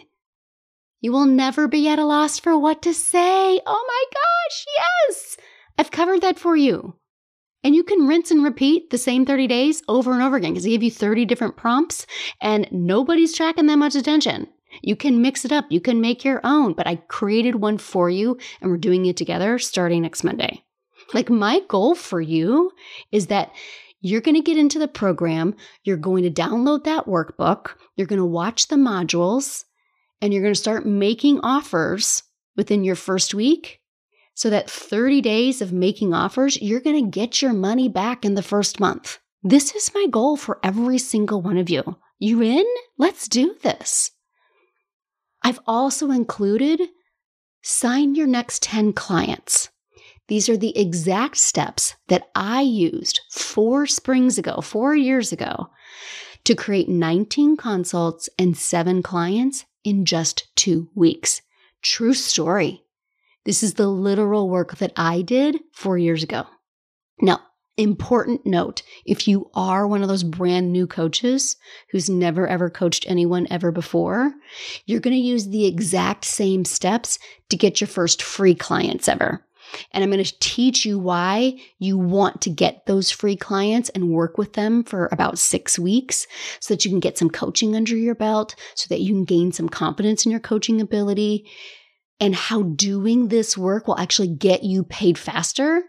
You 1.02 1.10
will 1.10 1.26
never 1.26 1.66
be 1.66 1.88
at 1.88 1.98
a 1.98 2.04
loss 2.04 2.38
for 2.38 2.56
what 2.56 2.80
to 2.82 2.94
say. 2.94 3.60
Oh 3.66 3.84
my 3.88 4.04
gosh, 4.14 4.64
yes! 4.76 5.36
I've 5.76 5.90
covered 5.90 6.20
that 6.20 6.38
for 6.38 6.54
you. 6.54 6.94
And 7.64 7.74
you 7.74 7.82
can 7.82 8.06
rinse 8.06 8.30
and 8.30 8.44
repeat 8.44 8.90
the 8.90 8.98
same 8.98 9.26
30 9.26 9.48
days 9.48 9.82
over 9.88 10.12
and 10.12 10.22
over 10.22 10.36
again 10.36 10.52
because 10.52 10.64
I 10.64 10.68
give 10.68 10.84
you 10.84 10.92
30 10.92 11.24
different 11.24 11.56
prompts 11.56 12.06
and 12.40 12.68
nobody's 12.70 13.34
tracking 13.34 13.66
that 13.66 13.78
much 13.78 13.96
attention. 13.96 14.46
You 14.80 14.94
can 14.94 15.20
mix 15.20 15.44
it 15.44 15.50
up, 15.50 15.66
you 15.70 15.80
can 15.80 16.00
make 16.00 16.24
your 16.24 16.40
own, 16.44 16.72
but 16.72 16.86
I 16.86 16.96
created 16.96 17.56
one 17.56 17.78
for 17.78 18.08
you 18.08 18.38
and 18.60 18.70
we're 18.70 18.78
doing 18.78 19.04
it 19.06 19.16
together 19.16 19.58
starting 19.58 20.02
next 20.02 20.22
Monday. 20.22 20.64
Like, 21.12 21.28
my 21.28 21.62
goal 21.68 21.96
for 21.96 22.20
you 22.20 22.70
is 23.10 23.26
that 23.26 23.52
you're 24.00 24.20
going 24.20 24.36
to 24.36 24.40
get 24.40 24.56
into 24.56 24.78
the 24.78 24.88
program, 24.88 25.56
you're 25.82 25.96
going 25.96 26.22
to 26.22 26.30
download 26.30 26.84
that 26.84 27.06
workbook, 27.06 27.74
you're 27.96 28.06
going 28.06 28.20
to 28.20 28.24
watch 28.24 28.68
the 28.68 28.76
modules, 28.76 29.64
and 30.22 30.32
you're 30.32 30.42
going 30.42 30.54
to 30.54 30.61
start 30.61 30.87
making 30.87 31.40
offers 31.40 32.22
within 32.56 32.85
your 32.85 32.94
first 32.94 33.35
week. 33.35 33.80
So 34.35 34.48
that 34.48 34.70
30 34.70 35.20
days 35.20 35.61
of 35.61 35.72
making 35.72 36.14
offers, 36.14 36.61
you're 36.62 36.80
going 36.80 37.04
to 37.04 37.11
get 37.11 37.42
your 37.42 37.52
money 37.52 37.88
back 37.88 38.24
in 38.24 38.35
the 38.35 38.42
first 38.42 38.80
month. 38.80 39.18
This 39.42 39.74
is 39.74 39.92
my 39.94 40.06
goal 40.11 40.37
for 40.37 40.58
every 40.62 40.96
single 40.96 41.42
one 41.42 41.58
of 41.58 41.68
you. 41.68 41.98
You 42.18 42.40
in? 42.40 42.64
Let's 42.96 43.28
do 43.28 43.56
this. 43.62 44.12
I've 45.42 45.61
also 45.66 46.11
included 46.11 46.80
sign 47.62 48.14
your 48.14 48.28
next 48.28 48.62
10 48.62 48.92
clients. 48.92 49.70
These 50.28 50.48
are 50.48 50.56
the 50.56 50.76
exact 50.78 51.37
steps 51.37 51.96
that 52.08 52.28
I 52.35 52.62
used 52.62 53.20
four 53.30 53.87
springs 53.87 54.38
ago, 54.38 54.61
four 54.61 54.94
years 54.94 55.32
ago, 55.32 55.68
to 56.44 56.54
create 56.54 56.88
19 56.88 57.56
consults 57.56 58.28
and 58.38 58.56
seven 58.56 59.02
clients 59.02 59.64
in 59.85 60.05
just 60.05 60.55
two 60.57 60.88
weeks. 60.95 61.42
True 61.83 62.14
story. 62.14 62.85
This 63.45 63.62
is 63.62 63.75
the 63.75 63.88
literal 63.88 64.49
work 64.49 64.77
that 64.79 64.92
I 64.97 65.23
did 65.23 65.59
four 65.73 65.99
years 65.99 66.23
ago. 66.23 66.47
Now, 67.21 67.40
important 67.77 68.45
note 68.45 68.83
if 69.07 69.27
you 69.27 69.51
are 69.55 69.87
one 69.87 70.03
of 70.03 70.09
those 70.09 70.23
brand 70.23 70.73
new 70.73 70.87
coaches 70.87 71.57
who's 71.90 72.09
never 72.09 72.47
ever 72.47 72.68
coached 72.71 73.05
anyone 73.09 73.47
ever 73.51 73.73
before, 73.73 74.33
you're 74.87 75.01
going 75.01 75.16
to 75.16 75.21
use 75.21 75.49
the 75.49 75.66
exact 75.66 76.25
same 76.25 76.64
steps 76.64 77.18
to 77.49 77.57
get 77.57 77.81
your 77.81 77.88
first 77.88 78.23
free 78.23 78.55
clients 78.55 79.09
ever. 79.09 79.45
And 79.92 80.02
I'm 80.02 80.11
going 80.11 80.22
to 80.22 80.38
teach 80.40 80.85
you 80.85 80.98
why 80.98 81.58
you 81.78 81.98
want 81.98 82.40
to 82.42 82.50
get 82.50 82.87
those 82.87 83.11
free 83.11 83.37
clients 83.37 83.88
and 83.90 84.11
work 84.11 84.38
with 84.38 84.54
them 84.54 84.85
for 84.85 85.08
about 85.12 85.38
six 85.38 85.78
weeks 85.78 86.26
so 86.61 86.74
that 86.74 86.85
you 86.85 86.90
can 86.90 87.00
get 87.00 87.18
some 87.18 87.30
coaching 87.30 87.74
under 87.76 87.96
your 87.96 88.14
belt, 88.14 88.54
so 88.74 88.87
that 88.88 89.00
you 89.00 89.12
can 89.12 89.24
gain 89.24 89.52
some 89.52 89.68
confidence 89.68 90.24
in 90.24 90.30
your 90.30 90.40
coaching 90.40 90.80
ability, 90.80 91.48
and 92.20 92.35
how 92.35 92.62
doing 92.62 93.28
this 93.28 93.58
work 93.58 93.88
will 93.88 93.98
actually 93.98 94.28
get 94.28 94.62
you 94.62 94.85
paid 94.85 95.18
faster 95.18 95.82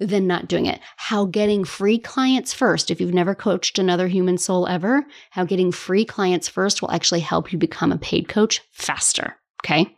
than 0.00 0.26
not 0.26 0.48
doing 0.48 0.66
it. 0.66 0.80
How 0.96 1.26
getting 1.26 1.64
free 1.64 1.98
clients 1.98 2.54
first, 2.54 2.90
if 2.90 3.00
you've 3.00 3.14
never 3.14 3.34
coached 3.34 3.78
another 3.78 4.08
human 4.08 4.38
soul 4.38 4.66
ever, 4.66 5.04
how 5.30 5.44
getting 5.44 5.70
free 5.70 6.04
clients 6.04 6.48
first 6.48 6.80
will 6.80 6.90
actually 6.90 7.20
help 7.20 7.52
you 7.52 7.58
become 7.58 7.92
a 7.92 7.98
paid 7.98 8.26
coach 8.26 8.62
faster. 8.72 9.36
Okay. 9.62 9.94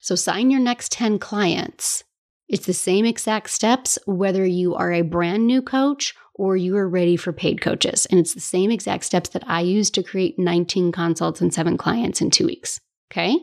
So 0.00 0.14
sign 0.14 0.50
your 0.50 0.60
next 0.60 0.92
10 0.92 1.18
clients 1.18 2.04
it's 2.48 2.66
the 2.66 2.72
same 2.72 3.04
exact 3.04 3.50
steps, 3.50 3.98
whether 4.06 4.44
you 4.44 4.74
are 4.74 4.92
a 4.92 5.02
brand 5.02 5.46
new 5.46 5.62
coach 5.62 6.14
or 6.34 6.56
you 6.56 6.76
are 6.76 6.88
ready 6.88 7.16
for 7.16 7.32
paid 7.32 7.60
coaches. 7.60 8.06
And 8.06 8.18
it's 8.20 8.34
the 8.34 8.40
same 8.40 8.70
exact 8.70 9.04
steps 9.04 9.30
that 9.30 9.44
I 9.46 9.60
use 9.60 9.90
to 9.90 10.02
create 10.02 10.38
19 10.38 10.92
consults 10.92 11.40
and 11.40 11.54
seven 11.54 11.76
clients 11.76 12.20
in 12.20 12.30
two 12.30 12.46
weeks. 12.46 12.80
Okay. 13.10 13.38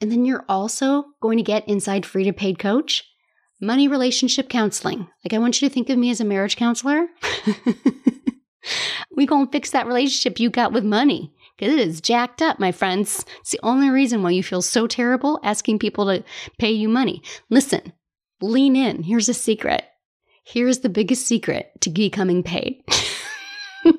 And 0.00 0.12
then 0.12 0.24
you're 0.24 0.44
also 0.48 1.04
going 1.20 1.38
to 1.38 1.44
get 1.44 1.68
inside 1.68 2.04
free 2.04 2.24
to 2.24 2.32
paid 2.32 2.58
coach 2.58 3.04
money 3.60 3.88
relationship 3.88 4.48
counseling. 4.48 5.08
Like, 5.24 5.32
I 5.32 5.38
want 5.38 5.60
you 5.60 5.68
to 5.68 5.74
think 5.74 5.90
of 5.90 5.98
me 5.98 6.10
as 6.10 6.20
a 6.20 6.24
marriage 6.24 6.56
counselor. 6.56 7.06
we 9.16 9.26
gonna 9.26 9.48
fix 9.50 9.70
that 9.70 9.86
relationship 9.86 10.38
you 10.38 10.50
got 10.50 10.72
with 10.72 10.84
money 10.84 11.32
because 11.56 11.74
it 11.74 11.80
is 11.80 12.00
jacked 12.00 12.40
up, 12.40 12.58
my 12.58 12.72
friends. 12.72 13.24
It's 13.40 13.50
the 13.50 13.60
only 13.62 13.90
reason 13.90 14.22
why 14.22 14.30
you 14.30 14.42
feel 14.42 14.62
so 14.62 14.86
terrible 14.86 15.40
asking 15.42 15.80
people 15.80 16.06
to 16.06 16.22
pay 16.58 16.70
you 16.70 16.88
money. 16.88 17.22
Listen, 17.50 17.92
Lean 18.40 18.76
in. 18.76 19.02
Here's 19.02 19.28
a 19.28 19.34
secret. 19.34 19.84
Here's 20.44 20.78
the 20.78 20.88
biggest 20.88 21.26
secret 21.26 21.72
to 21.80 21.90
becoming 21.90 22.42
paid. 22.42 22.82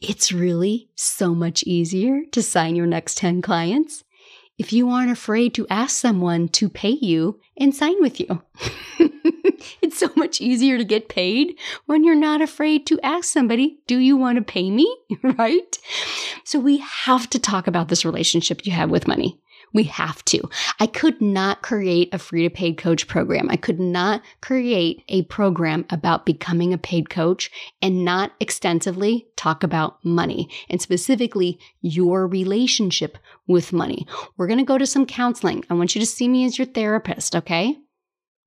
it's 0.00 0.32
really 0.32 0.90
so 0.96 1.34
much 1.34 1.62
easier 1.62 2.22
to 2.32 2.42
sign 2.42 2.76
your 2.76 2.86
next 2.86 3.16
10 3.18 3.40
clients 3.40 4.04
if 4.58 4.72
you 4.72 4.90
aren't 4.90 5.10
afraid 5.10 5.54
to 5.54 5.66
ask 5.68 5.96
someone 5.96 6.48
to 6.48 6.68
pay 6.68 6.90
you 7.00 7.40
and 7.56 7.74
sign 7.74 8.00
with 8.00 8.20
you. 8.20 8.42
it's 9.82 9.98
so 9.98 10.10
much 10.16 10.40
easier 10.40 10.78
to 10.78 10.84
get 10.84 11.08
paid 11.08 11.58
when 11.86 12.04
you're 12.04 12.14
not 12.14 12.40
afraid 12.40 12.86
to 12.86 13.00
ask 13.00 13.24
somebody, 13.24 13.80
Do 13.86 13.98
you 13.98 14.16
want 14.16 14.36
to 14.36 14.42
pay 14.42 14.70
me? 14.70 14.94
right? 15.22 15.78
So 16.44 16.58
we 16.58 16.78
have 16.78 17.28
to 17.30 17.38
talk 17.38 17.66
about 17.66 17.88
this 17.88 18.04
relationship 18.04 18.66
you 18.66 18.72
have 18.72 18.90
with 18.90 19.08
money. 19.08 19.40
We 19.72 19.84
have 19.84 20.24
to. 20.26 20.40
I 20.78 20.86
could 20.86 21.20
not 21.20 21.62
create 21.62 22.12
a 22.12 22.18
free 22.18 22.42
to 22.42 22.50
paid 22.50 22.78
coach 22.78 23.08
program. 23.08 23.48
I 23.50 23.56
could 23.56 23.80
not 23.80 24.22
create 24.40 25.02
a 25.08 25.22
program 25.22 25.84
about 25.90 26.26
becoming 26.26 26.72
a 26.72 26.78
paid 26.78 27.10
coach 27.10 27.50
and 27.82 28.04
not 28.04 28.32
extensively 28.40 29.26
talk 29.36 29.62
about 29.62 30.04
money 30.04 30.48
and 30.68 30.80
specifically 30.80 31.58
your 31.80 32.26
relationship 32.26 33.18
with 33.46 33.72
money. 33.72 34.06
We're 34.36 34.46
going 34.46 34.58
to 34.58 34.64
go 34.64 34.78
to 34.78 34.86
some 34.86 35.06
counseling. 35.06 35.64
I 35.70 35.74
want 35.74 35.94
you 35.94 36.00
to 36.00 36.06
see 36.06 36.28
me 36.28 36.44
as 36.44 36.58
your 36.58 36.66
therapist, 36.66 37.34
okay? 37.36 37.76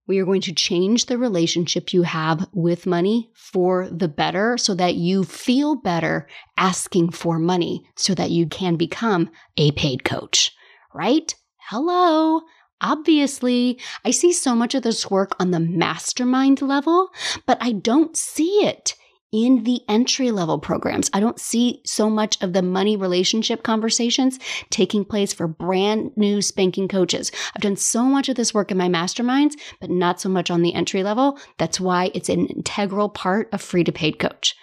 We 0.07 0.19
are 0.19 0.25
going 0.25 0.41
to 0.41 0.53
change 0.53 1.05
the 1.05 1.17
relationship 1.17 1.93
you 1.93 2.03
have 2.03 2.47
with 2.53 2.85
money 2.85 3.29
for 3.35 3.89
the 3.89 4.07
better 4.07 4.57
so 4.57 4.73
that 4.75 4.95
you 4.95 5.25
feel 5.25 5.75
better 5.75 6.27
asking 6.55 7.11
for 7.11 7.37
money 7.37 7.83
so 7.95 8.15
that 8.15 8.31
you 8.31 8.47
can 8.47 8.77
become 8.77 9.29
a 9.57 9.71
paid 9.73 10.05
coach 10.05 10.53
right? 10.93 11.33
Hello. 11.69 12.41
Obviously, 12.79 13.79
I 14.05 14.11
see 14.11 14.31
so 14.31 14.55
much 14.55 14.75
of 14.75 14.83
this 14.83 15.09
work 15.09 15.35
on 15.39 15.51
the 15.51 15.59
mastermind 15.59 16.61
level, 16.61 17.09
but 17.45 17.57
I 17.59 17.71
don't 17.71 18.15
see 18.15 18.65
it 18.65 18.95
in 19.31 19.63
the 19.63 19.81
entry 19.89 20.31
level 20.31 20.57
programs. 20.57 21.09
I 21.13 21.19
don't 21.19 21.39
see 21.39 21.81
so 21.85 22.09
much 22.09 22.41
of 22.41 22.53
the 22.53 22.61
money 22.61 22.95
relationship 22.95 23.63
conversations 23.63 24.39
taking 24.69 25.03
place 25.03 25.33
for 25.33 25.47
brand 25.47 26.11
new 26.15 26.41
spanking 26.41 26.87
coaches. 26.87 27.31
I've 27.55 27.61
done 27.61 27.75
so 27.75 28.03
much 28.03 28.29
of 28.29 28.35
this 28.35 28.53
work 28.53 28.71
in 28.71 28.77
my 28.77 28.87
masterminds, 28.87 29.55
but 29.81 29.89
not 29.89 30.21
so 30.21 30.29
much 30.29 30.49
on 30.49 30.61
the 30.61 30.73
entry 30.73 31.03
level. 31.03 31.39
That's 31.57 31.79
why 31.79 32.11
it's 32.13 32.29
an 32.29 32.47
integral 32.47 33.09
part 33.09 33.49
of 33.51 33.61
free 33.61 33.83
to 33.83 33.91
paid 33.91 34.19
coach 34.19 34.55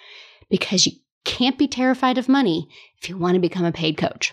because 0.48 0.86
you 0.86 0.92
can't 1.24 1.58
be 1.58 1.68
terrified 1.68 2.16
of 2.16 2.28
money 2.28 2.68
if 3.02 3.08
you 3.08 3.18
want 3.18 3.34
to 3.34 3.40
become 3.40 3.64
a 3.64 3.72
paid 3.72 3.96
coach. 3.96 4.32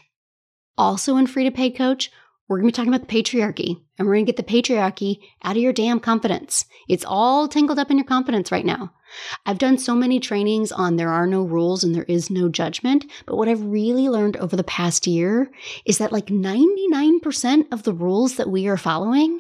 Also, 0.78 1.18
in 1.18 1.28
Free 1.28 1.44
to 1.44 1.52
Paid 1.52 1.76
Coach, 1.76 2.12
we're 2.48 2.58
going 2.58 2.68
to 2.70 2.74
be 2.74 2.76
talking 2.76 2.94
about 2.94 3.08
the 3.08 3.24
patriarchy 3.24 3.82
and 3.98 4.06
we're 4.06 4.16
going 4.16 4.26
to 4.26 4.32
get 4.34 4.36
the 4.36 4.52
patriarchy 4.52 5.20
out 5.42 5.56
of 5.56 5.62
your 5.62 5.72
damn 5.72 6.02
confidence. 6.02 6.66
It's 6.90 7.06
all 7.06 7.48
tangled 7.48 7.80
up 7.80 7.90
in 7.90 7.98
your 7.98 8.06
confidence 8.06 8.52
right 8.52 8.66
now. 8.66 8.92
I've 9.46 9.58
done 9.58 9.78
so 9.78 9.96
many 9.96 10.20
trainings 10.20 10.72
on 10.72 10.96
there 10.96 11.12
are 11.12 11.28
no 11.28 11.44
rules 11.44 11.84
and 11.84 11.96
there 11.96 12.04
is 12.04 12.30
no 12.30 12.50
judgment. 12.50 13.06
But 13.26 13.38
what 13.38 13.48
I've 13.48 13.64
really 13.64 14.10
learned 14.10 14.36
over 14.36 14.58
the 14.58 14.66
past 14.66 15.08
year 15.08 15.50
is 15.86 15.98
that 16.00 16.12
like 16.12 16.26
99% 16.26 17.72
of 17.72 17.84
the 17.84 17.94
rules 17.94 18.36
that 18.36 18.50
we 18.50 18.68
are 18.68 18.78
following 18.78 19.40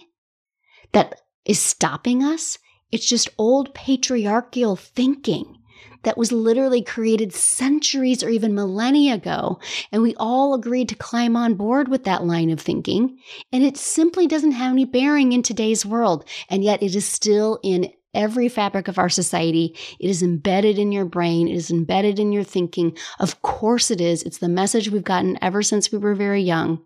that 0.94 1.22
is 1.44 1.60
stopping 1.60 2.24
us, 2.24 2.58
it's 2.94 3.06
just 3.06 3.30
old 3.38 3.74
patriarchal 3.74 4.78
thinking 4.78 5.58
that 6.04 6.18
was 6.18 6.32
literally 6.32 6.82
created 6.82 7.34
centuries 7.34 8.24
or 8.24 8.30
even 8.30 8.56
millennia 8.56 9.16
ago. 9.16 9.60
And 9.92 10.02
we 10.02 10.16
all 10.16 10.54
agreed 10.54 10.90
to 10.90 10.96
climb 10.96 11.36
on 11.36 11.56
board 11.56 11.88
with 11.88 12.04
that 12.06 12.24
line 12.24 12.50
of 12.50 12.60
thinking. 12.60 13.18
And 13.52 13.64
it 13.64 13.78
simply 13.78 14.28
doesn't 14.28 14.52
have 14.52 14.72
any 14.72 14.86
bearing 14.86 15.32
in 15.34 15.44
today's 15.44 15.86
world. 15.86 16.28
And 16.50 16.64
yet 16.64 16.82
it 16.82 16.96
is 16.96 17.08
still 17.08 17.60
in 17.64 17.92
every 18.14 18.50
fabric 18.50 18.88
of 18.88 19.00
our 19.00 19.10
society. 19.10 19.76
It 20.00 20.10
is 20.10 20.22
embedded 20.22 20.78
in 20.78 20.92
your 20.92 21.06
brain. 21.06 21.48
It 21.48 21.56
is 21.56 21.72
embedded 21.72 22.20
in 22.20 22.32
your 22.32 22.44
thinking. 22.44 22.98
Of 23.20 23.42
course 23.42 23.90
it 23.90 24.02
is. 24.02 24.24
It's 24.24 24.40
the 24.40 24.50
message 24.50 24.90
we've 24.90 25.04
gotten 25.04 25.38
ever 25.42 25.62
since 25.62 25.92
we 25.92 25.98
were 25.98 26.16
very 26.16 26.42
young. 26.42 26.82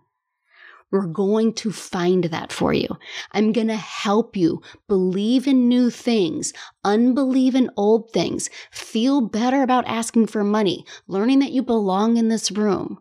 We're 0.92 1.08
going 1.08 1.54
to 1.56 1.72
find 1.72 2.26
that 2.26 2.52
for 2.52 2.74
you. 2.74 2.88
I'm 3.32 3.52
going 3.52 3.68
to 3.68 3.76
help 3.76 4.38
you 4.38 4.62
believe 4.88 5.48
in 5.48 5.68
new 5.68 5.90
things, 5.90 6.54
unbelieve 6.84 7.56
in 7.56 7.72
old 7.76 8.12
things, 8.12 8.50
feel 8.72 9.22
better 9.22 9.62
about 9.62 9.88
asking 9.88 10.28
for 10.28 10.44
money, 10.44 10.86
learning 11.08 11.40
that 11.40 11.52
you 11.52 11.64
belong 11.64 12.18
in 12.18 12.30
this 12.30 12.52
room 12.52 13.00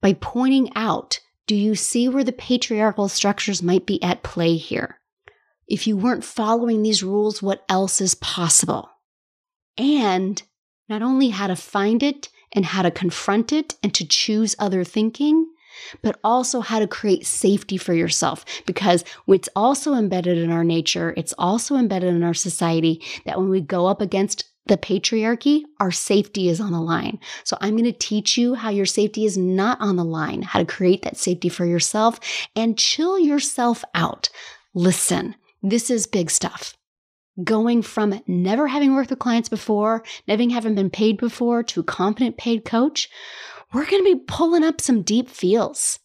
by 0.00 0.12
pointing 0.12 0.70
out 0.76 1.20
do 1.46 1.54
you 1.54 1.76
see 1.76 2.08
where 2.08 2.24
the 2.24 2.32
patriarchal 2.32 3.08
structures 3.08 3.62
might 3.62 3.86
be 3.86 4.02
at 4.02 4.24
play 4.24 4.56
here? 4.56 5.00
If 5.68 5.86
you 5.86 5.96
weren't 5.96 6.24
following 6.24 6.82
these 6.82 7.02
rules, 7.02 7.42
what 7.42 7.64
else 7.68 8.00
is 8.00 8.16
possible? 8.16 8.90
And 9.78 10.42
not 10.88 11.02
only 11.02 11.30
how 11.30 11.46
to 11.46 11.56
find 11.56 12.02
it 12.02 12.28
and 12.52 12.64
how 12.64 12.82
to 12.82 12.90
confront 12.90 13.52
it 13.52 13.76
and 13.82 13.94
to 13.94 14.06
choose 14.06 14.56
other 14.58 14.84
thinking, 14.84 15.46
but 16.02 16.18
also 16.24 16.60
how 16.60 16.78
to 16.78 16.86
create 16.86 17.26
safety 17.26 17.76
for 17.76 17.94
yourself 17.94 18.44
because 18.66 19.04
it's 19.28 19.48
also 19.56 19.94
embedded 19.94 20.38
in 20.38 20.50
our 20.50 20.64
nature, 20.64 21.14
it's 21.16 21.34
also 21.38 21.76
embedded 21.76 22.14
in 22.14 22.22
our 22.22 22.34
society 22.34 23.02
that 23.24 23.38
when 23.38 23.48
we 23.48 23.60
go 23.60 23.86
up 23.86 24.00
against 24.00 24.44
the 24.66 24.76
patriarchy, 24.76 25.62
our 25.78 25.92
safety 25.92 26.48
is 26.48 26.60
on 26.60 26.72
the 26.72 26.80
line. 26.80 27.18
So 27.44 27.56
I'm 27.60 27.72
going 27.72 27.84
to 27.84 27.92
teach 27.92 28.36
you 28.36 28.54
how 28.54 28.70
your 28.70 28.86
safety 28.86 29.24
is 29.24 29.38
not 29.38 29.80
on 29.80 29.96
the 29.96 30.04
line, 30.04 30.42
how 30.42 30.58
to 30.58 30.64
create 30.64 31.02
that 31.02 31.16
safety 31.16 31.48
for 31.48 31.64
yourself 31.64 32.18
and 32.54 32.78
chill 32.78 33.18
yourself 33.18 33.84
out. 33.94 34.28
Listen, 34.74 35.36
this 35.62 35.90
is 35.90 36.06
big 36.06 36.30
stuff. 36.30 36.76
Going 37.42 37.82
from 37.82 38.22
never 38.26 38.66
having 38.66 38.94
worked 38.94 39.10
with 39.10 39.18
clients 39.18 39.48
before, 39.48 40.02
never 40.26 40.48
having 40.50 40.74
been 40.74 40.90
paid 40.90 41.18
before 41.18 41.62
to 41.64 41.80
a 41.80 41.84
competent 41.84 42.36
paid 42.36 42.64
coach 42.64 43.08
we're 43.72 43.86
going 43.86 44.04
to 44.04 44.16
be 44.16 44.24
pulling 44.26 44.64
up 44.64 44.80
some 44.80 45.02
deep 45.02 45.28
feels. 45.28 45.98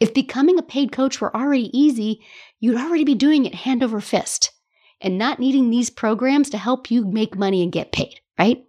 If 0.00 0.14
becoming 0.14 0.58
a 0.58 0.62
paid 0.62 0.92
coach 0.92 1.20
were 1.20 1.34
already 1.34 1.76
easy, 1.76 2.20
you'd 2.60 2.78
already 2.78 3.04
be 3.04 3.14
doing 3.14 3.46
it 3.46 3.54
hand 3.54 3.82
over 3.82 4.00
fist 4.00 4.52
and 5.00 5.18
not 5.18 5.38
needing 5.38 5.70
these 5.70 5.90
programs 5.90 6.50
to 6.50 6.58
help 6.58 6.90
you 6.90 7.04
make 7.04 7.36
money 7.36 7.62
and 7.62 7.72
get 7.72 7.92
paid, 7.92 8.20
right? 8.38 8.64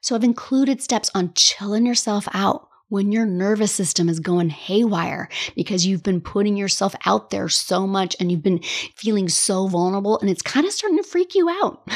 So 0.00 0.14
I've 0.14 0.24
included 0.24 0.80
steps 0.82 1.10
on 1.14 1.32
chilling 1.34 1.86
yourself 1.86 2.28
out 2.32 2.67
when 2.88 3.12
your 3.12 3.26
nervous 3.26 3.72
system 3.72 4.08
is 4.08 4.20
going 4.20 4.50
haywire 4.50 5.28
because 5.54 5.86
you've 5.86 6.02
been 6.02 6.20
putting 6.20 6.56
yourself 6.56 6.94
out 7.06 7.30
there 7.30 7.48
so 7.48 7.86
much 7.86 8.16
and 8.18 8.30
you've 8.30 8.42
been 8.42 8.62
feeling 8.96 9.28
so 9.28 9.66
vulnerable 9.66 10.18
and 10.20 10.30
it's 10.30 10.42
kind 10.42 10.66
of 10.66 10.72
starting 10.72 10.98
to 10.98 11.02
freak 11.02 11.34
you 11.34 11.48
out. 11.48 11.86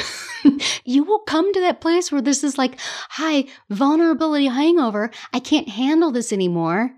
you 0.85 1.03
will 1.03 1.19
come 1.19 1.51
to 1.53 1.61
that 1.61 1.81
place 1.81 2.11
where 2.11 2.21
this 2.21 2.43
is 2.43 2.57
like, 2.57 2.79
hi, 3.09 3.45
vulnerability 3.69 4.47
hangover. 4.47 5.11
I 5.33 5.39
can't 5.39 5.69
handle 5.69 6.11
this 6.11 6.31
anymore. 6.31 6.91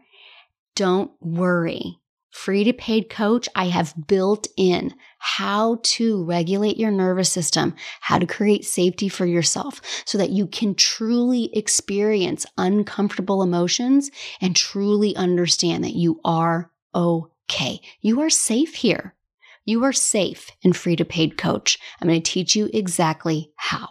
Don't 0.75 1.11
worry 1.21 1.99
free 2.35 2.65
to 2.65 2.73
paid 2.73 3.09
coach, 3.09 3.47
I 3.55 3.67
have 3.67 3.95
built 4.07 4.45
in 4.57 4.93
how 5.19 5.79
to 5.83 6.23
regulate 6.25 6.77
your 6.77 6.91
nervous 6.91 7.29
system, 7.31 7.73
how 8.01 8.19
to 8.19 8.27
create 8.27 8.65
safety 8.65 9.07
for 9.07 9.25
yourself 9.25 9.81
so 10.05 10.17
that 10.17 10.31
you 10.31 10.45
can 10.45 10.75
truly 10.75 11.49
experience 11.57 12.45
uncomfortable 12.57 13.41
emotions 13.41 14.11
and 14.41 14.53
truly 14.53 15.15
understand 15.15 15.85
that 15.85 15.95
you 15.95 16.19
are 16.25 16.71
okay. 16.93 17.79
You 18.01 18.19
are 18.21 18.29
safe 18.29 18.75
here. 18.75 19.15
You 19.63 19.83
are 19.85 19.93
safe 19.93 20.51
in 20.61 20.73
free 20.73 20.97
to 20.97 21.05
paid 21.05 21.37
coach. 21.37 21.79
I'm 22.01 22.07
going 22.09 22.21
to 22.21 22.31
teach 22.31 22.53
you 22.53 22.69
exactly 22.73 23.53
how. 23.55 23.87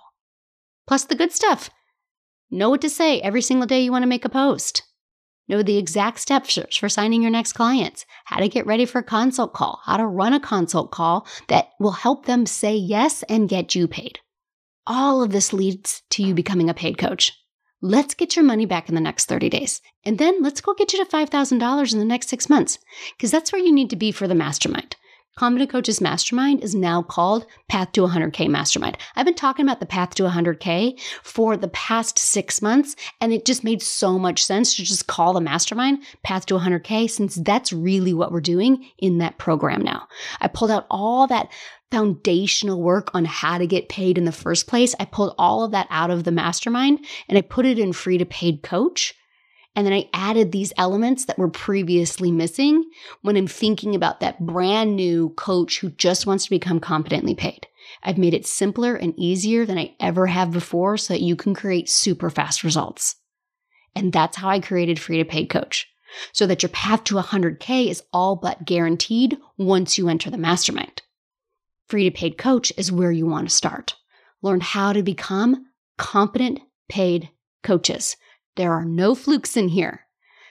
Plus 0.87 1.05
the 1.05 1.17
good 1.17 1.33
stuff. 1.33 1.71
Know 2.51 2.69
what 2.69 2.83
to 2.83 2.91
say 2.91 3.23
every 3.23 3.41
single 3.41 3.67
day 3.67 3.83
you 3.83 3.91
want 3.91 4.03
to 4.03 4.09
make 4.09 4.27
a 4.27 4.29
post. 4.29 4.83
Know 5.47 5.63
the 5.63 5.77
exact 5.77 6.21
steps 6.21 6.59
for 6.79 6.89
signing 6.89 7.21
your 7.21 7.31
next 7.31 7.53
clients, 7.53 8.07
how 8.25 8.39
to 8.39 8.49
get 8.49 8.67
ready 8.67 8.87
for 8.87 9.01
a 9.01 9.05
consult 9.05 9.53
call, 9.53 9.81
how 9.85 9.99
to 9.99 10.07
run 10.07 10.33
a 10.33 10.41
consult 10.41 10.91
call 10.91 11.27
that 11.49 11.71
will 11.79 11.93
help 11.93 12.25
them 12.25 12.47
say 12.47 12.75
yes 12.75 13.23
and 13.25 13.49
get 13.49 13.75
you 13.75 13.87
paid. 13.87 14.21
All 14.87 15.23
of 15.23 15.33
this 15.33 15.53
leads 15.53 16.03
to 16.11 16.23
you 16.23 16.35
becoming 16.35 16.71
a 16.71 16.75
paid 16.75 16.97
coach. 16.97 17.33
Let's 17.83 18.15
get 18.15 18.37
your 18.37 18.45
money 18.45 18.65
back 18.65 18.89
in 18.89 18.95
the 18.95 19.01
next 19.01 19.27
30 19.27 19.51
days. 19.51 19.83
And 20.05 20.19
then 20.19 20.43
let's 20.43 20.63
go 20.63 20.73
get 20.73 20.95
you 20.95 21.05
to 21.05 21.11
$5,000 21.11 21.93
in 21.93 21.99
the 21.99 22.05
next 22.07 22.31
six 22.31 22.49
months, 22.49 22.79
because 23.17 23.31
that's 23.31 23.53
where 23.53 23.63
you 23.63 23.73
need 23.73 23.91
to 23.91 23.97
be 23.97 24.13
for 24.13 24.27
the 24.27 24.35
mastermind. 24.35 24.97
Confident 25.37 25.69
Coaches 25.69 26.01
Mastermind 26.01 26.63
is 26.63 26.77
now 26.77 27.03
called 27.03 27.45
Path 27.69 27.91
to 27.93 28.03
100K 28.03 28.49
Mastermind. 28.49 28.97
I've 29.17 29.27
been 29.27 29.35
talking 29.35 29.65
about 29.65 29.81
the 29.81 29.87
Path 29.87 30.15
to 30.15 30.23
100K 30.23 31.01
for 31.25 31.57
the 31.57 31.69
past 31.69 32.21
six 32.21 32.63
months, 32.63 32.95
and 33.21 33.33
it 33.33 33.45
just 33.45 33.65
made 33.65 33.83
so 33.83 34.17
much 34.17 34.45
sense 34.45 34.77
to 34.77 34.85
just 34.85 35.09
call 35.09 35.33
the 35.33 35.41
mastermind 35.41 36.05
Path 36.23 36.47
to 36.47 36.55
100K 36.55 37.11
since 37.11 37.35
that's 37.35 37.73
really 37.73 38.15
what 38.15 38.31
we're 38.31 38.41
doing 38.41 38.89
in 38.99 39.19
that 39.19 39.39
program 39.39 39.83
now. 39.83 40.07
I 40.41 40.47
pulled 40.47 40.71
out 40.71 40.87
all 40.89 41.27
that 41.27 41.51
foundational 41.91 42.81
work 42.81 43.11
on 43.13 43.25
how 43.25 43.59
to 43.59 43.67
get 43.67 43.89
paid 43.89 44.19
in 44.19 44.27
the 44.27 44.33
first 44.33 44.69
place. 44.69 44.95
I 45.01 45.05
pulled 45.05 45.35
all 45.37 45.65
of 45.65 45.73
that 45.73 45.89
out 45.91 46.11
of 46.11 46.23
the 46.23 46.33
mastermind 46.33 47.05
and 47.29 47.37
I 47.37 47.41
put 47.41 47.67
it 47.67 47.79
in 47.79 47.93
free 47.93 48.19
to 48.19 48.25
paid 48.25 48.63
coach. 48.63 49.15
And 49.77 49.87
then 49.87 49.93
I 49.93 50.09
added 50.13 50.53
these 50.53 50.73
elements 50.77 51.25
that 51.25 51.39
were 51.39 51.51
previously 51.51 52.31
missing 52.31 52.85
when 53.23 53.37
I'm 53.37 53.49
thinking 53.49 53.95
about 53.95 54.21
that 54.21 54.45
brand 54.45 54.95
new 54.95 55.31
coach 55.31 55.81
who 55.81 55.91
just 55.91 56.27
wants 56.27 56.45
to 56.45 56.51
become 56.51 56.79
competently 56.79 57.35
paid. 57.35 57.67
I've 58.03 58.19
made 58.19 58.35
it 58.35 58.47
simpler 58.47 58.95
and 58.95 59.15
easier 59.19 59.67
than 59.67 59.79
I 59.79 59.95
ever 60.01 60.29
have 60.29 60.53
before 60.53 60.97
so 60.97 61.13
that 61.13 61.23
you 61.23 61.35
can 61.37 61.55
create 61.55 61.91
super 61.91 62.31
fast 62.31 62.63
results. 62.63 63.17
And 63.97 64.13
that's 64.13 64.37
how 64.37 64.49
I 64.49 64.61
created 64.61 64.99
Free 64.99 65.19
to 65.19 65.25
Paid 65.25 65.51
Coach. 65.51 65.89
so 66.33 66.47
that 66.47 66.63
your 66.63 66.71
path 66.71 67.05
to 67.05 67.17
100K 67.17 67.89
is 67.89 68.03
all 68.13 68.37
but 68.37 68.65
guaranteed 68.65 69.39
once 69.57 69.99
you 69.99 70.09
enter 70.09 70.31
the 70.31 70.39
mastermind. 70.39 71.03
Free 71.89 72.05
to 72.05 72.11
paid 72.11 72.39
coach 72.39 72.73
is 72.77 72.93
where 72.93 73.13
you 73.13 73.27
want 73.27 73.49
to 73.49 73.55
start. 73.55 73.95
Learn 74.43 74.61
how 74.61 74.93
to 74.93 75.03
become 75.03 75.67
competent 75.99 76.61
paid 76.89 77.31
coaches. 77.63 78.17
There 78.57 78.73
are 78.73 78.85
no 78.85 79.15
flukes 79.15 79.57
in 79.57 79.69
here. 79.69 80.07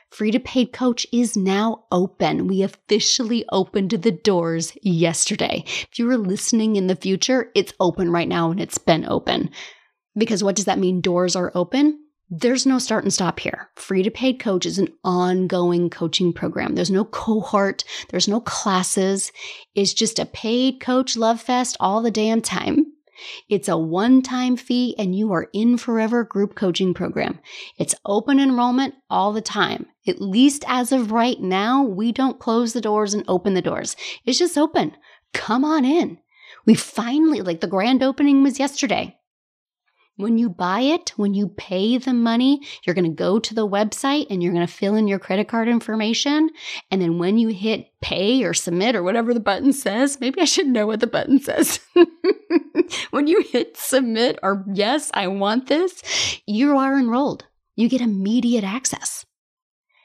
Free 0.10 0.32
to 0.32 0.40
paid 0.40 0.74
coach 0.74 1.08
is 1.12 1.36
now 1.36 1.86
open. 1.92 2.48
We 2.48 2.62
officially 2.62 3.46
opened 3.52 3.92
the 3.92 4.12
doors 4.12 4.78
yesterday. 4.84 5.64
If 5.66 5.98
you 5.98 6.06
were 6.06 6.18
listening 6.18 6.76
in 6.76 6.88
the 6.88 6.96
future, 6.96 7.50
it's 7.56 7.74
open 7.80 8.12
right 8.12 8.28
now 8.28 8.52
and 8.52 8.60
it's 8.60 8.78
been 8.78 9.06
open. 9.06 9.50
Because 10.16 10.44
what 10.44 10.56
does 10.56 10.66
that 10.66 10.78
mean? 10.78 11.02
Doors 11.02 11.36
are 11.36 11.52
open. 11.56 12.00
There's 12.30 12.66
no 12.66 12.78
start 12.78 13.04
and 13.04 13.14
stop 13.14 13.40
here. 13.40 13.70
Free 13.76 14.04
to 14.04 14.12
paid 14.12 14.40
coach 14.40 14.66
is 14.66 14.80
an 14.80 14.90
ongoing 15.04 15.90
coaching 15.90 16.34
program. 16.34 16.76
There's 16.76 16.92
no 16.92 17.06
cohort, 17.06 17.84
there's 18.10 18.28
no 18.28 18.42
classes. 18.42 19.32
It's 19.76 19.94
just 19.94 20.20
a 20.20 20.26
paid 20.26 20.80
coach 20.80 21.16
love 21.16 21.42
fest 21.42 21.78
all 21.80 22.02
the 22.02 22.12
damn 22.12 22.42
time. 22.42 22.83
It's 23.50 23.68
a 23.68 23.78
one 23.78 24.22
time 24.22 24.56
fee 24.56 24.96
and 24.98 25.16
you 25.16 25.32
are 25.32 25.50
in 25.54 25.78
forever 25.78 26.24
group 26.24 26.56
coaching 26.56 26.94
program. 26.94 27.40
It's 27.78 27.96
open 28.06 28.40
enrollment 28.40 28.96
all 29.10 29.34
the 29.34 29.42
time. 29.42 29.88
At 30.08 30.22
least 30.22 30.64
as 30.68 30.92
of 30.92 31.12
right 31.12 31.40
now, 31.40 31.84
we 31.84 32.12
don't 32.12 32.40
close 32.40 32.74
the 32.74 32.82
doors 32.82 33.14
and 33.14 33.24
open 33.28 33.54
the 33.54 33.62
doors. 33.62 33.96
It's 34.26 34.40
just 34.40 34.58
open. 34.58 34.96
Come 35.34 35.64
on 35.64 35.86
in. 35.86 36.20
We 36.66 36.76
finally, 36.76 37.42
like 37.42 37.62
the 37.62 37.68
grand 37.68 38.04
opening 38.04 38.44
was 38.44 38.60
yesterday. 38.60 39.18
When 40.16 40.38
you 40.38 40.48
buy 40.50 40.82
it, 40.82 41.12
when 41.16 41.34
you 41.34 41.48
pay 41.48 41.98
the 41.98 42.14
money, 42.14 42.62
you're 42.86 42.94
going 42.94 43.10
to 43.10 43.16
go 43.16 43.40
to 43.40 43.54
the 43.56 43.68
website 43.68 44.28
and 44.30 44.44
you're 44.44 44.54
going 44.54 44.66
to 44.66 44.72
fill 44.72 44.96
in 44.96 45.08
your 45.08 45.18
credit 45.18 45.48
card 45.48 45.68
information. 45.68 46.52
And 46.92 47.02
then 47.02 47.18
when 47.18 47.40
you 47.40 47.48
hit 47.48 47.88
pay 48.00 48.44
or 48.44 48.54
submit 48.54 48.96
or 48.96 49.02
whatever 49.02 49.34
the 49.34 49.40
button 49.40 49.74
says, 49.74 50.20
maybe 50.22 50.40
I 50.40 50.46
should 50.46 50.68
know 50.68 50.86
what 50.86 51.00
the 51.00 51.08
button 51.08 51.40
says. 51.40 51.80
when 53.10 53.26
you 53.26 53.42
hit 53.42 53.76
submit 53.76 54.38
or 54.44 54.64
yes, 54.72 55.10
I 55.16 55.28
want 55.28 55.68
this, 55.68 56.04
you 56.46 56.78
are 56.78 56.98
enrolled. 56.98 57.46
You 57.76 57.90
get 57.90 58.02
immediate 58.02 58.64
access. 58.64 59.26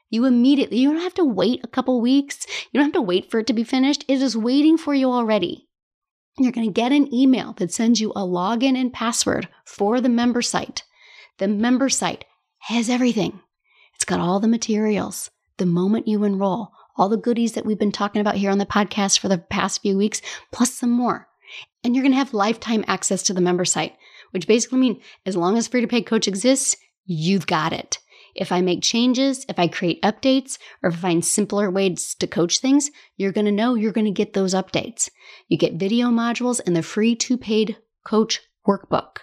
You 0.08 0.24
immediately, 0.24 0.78
you 0.78 0.90
don't 0.90 1.02
have 1.02 1.14
to 1.14 1.24
wait 1.24 1.60
a 1.62 1.68
couple 1.68 2.00
weeks. 2.00 2.46
You 2.72 2.78
don't 2.78 2.86
have 2.86 2.94
to 2.94 3.02
wait 3.02 3.30
for 3.30 3.40
it 3.40 3.46
to 3.48 3.52
be 3.52 3.62
finished. 3.62 4.06
It 4.08 4.22
is 4.22 4.34
waiting 4.34 4.78
for 4.78 4.94
you 4.94 5.12
already. 5.12 5.67
You're 6.38 6.52
going 6.52 6.68
to 6.68 6.72
get 6.72 6.92
an 6.92 7.12
email 7.12 7.52
that 7.54 7.72
sends 7.72 8.00
you 8.00 8.12
a 8.12 8.20
login 8.20 8.76
and 8.76 8.92
password 8.92 9.48
for 9.64 10.00
the 10.00 10.08
member 10.08 10.40
site. 10.40 10.84
The 11.38 11.48
member 11.48 11.88
site 11.88 12.24
has 12.58 12.88
everything. 12.88 13.40
It's 13.96 14.04
got 14.04 14.20
all 14.20 14.38
the 14.38 14.46
materials. 14.46 15.30
The 15.56 15.66
moment 15.66 16.06
you 16.06 16.22
enroll, 16.22 16.70
all 16.96 17.08
the 17.08 17.16
goodies 17.16 17.52
that 17.52 17.66
we've 17.66 17.78
been 17.78 17.90
talking 17.90 18.20
about 18.20 18.36
here 18.36 18.52
on 18.52 18.58
the 18.58 18.66
podcast 18.66 19.18
for 19.18 19.26
the 19.26 19.38
past 19.38 19.82
few 19.82 19.98
weeks, 19.98 20.22
plus 20.52 20.72
some 20.72 20.90
more. 20.90 21.26
And 21.82 21.94
you're 21.96 22.02
going 22.02 22.12
to 22.12 22.18
have 22.18 22.34
lifetime 22.34 22.84
access 22.86 23.24
to 23.24 23.34
the 23.34 23.40
member 23.40 23.64
site, 23.64 23.96
which 24.30 24.46
basically 24.46 24.78
means 24.78 25.02
as 25.26 25.36
long 25.36 25.56
as 25.56 25.66
Free 25.66 25.80
to 25.80 25.88
Paid 25.88 26.06
Coach 26.06 26.28
exists, 26.28 26.76
you've 27.04 27.46
got 27.48 27.72
it. 27.72 27.98
If 28.38 28.52
I 28.52 28.60
make 28.60 28.82
changes, 28.82 29.44
if 29.48 29.58
I 29.58 29.66
create 29.66 30.00
updates, 30.02 30.58
or 30.80 30.92
find 30.92 31.24
simpler 31.24 31.72
ways 31.72 32.14
to 32.20 32.28
coach 32.28 32.60
things, 32.60 32.88
you're 33.16 33.32
going 33.32 33.46
to 33.46 33.52
know 33.52 33.74
you're 33.74 33.90
going 33.90 34.04
to 34.04 34.12
get 34.12 34.32
those 34.32 34.54
updates. 34.54 35.10
You 35.48 35.58
get 35.58 35.74
video 35.74 36.06
modules 36.06 36.60
and 36.64 36.76
the 36.76 36.84
free 36.84 37.16
to 37.16 37.36
paid 37.36 37.78
coach 38.06 38.40
workbook. 38.66 39.18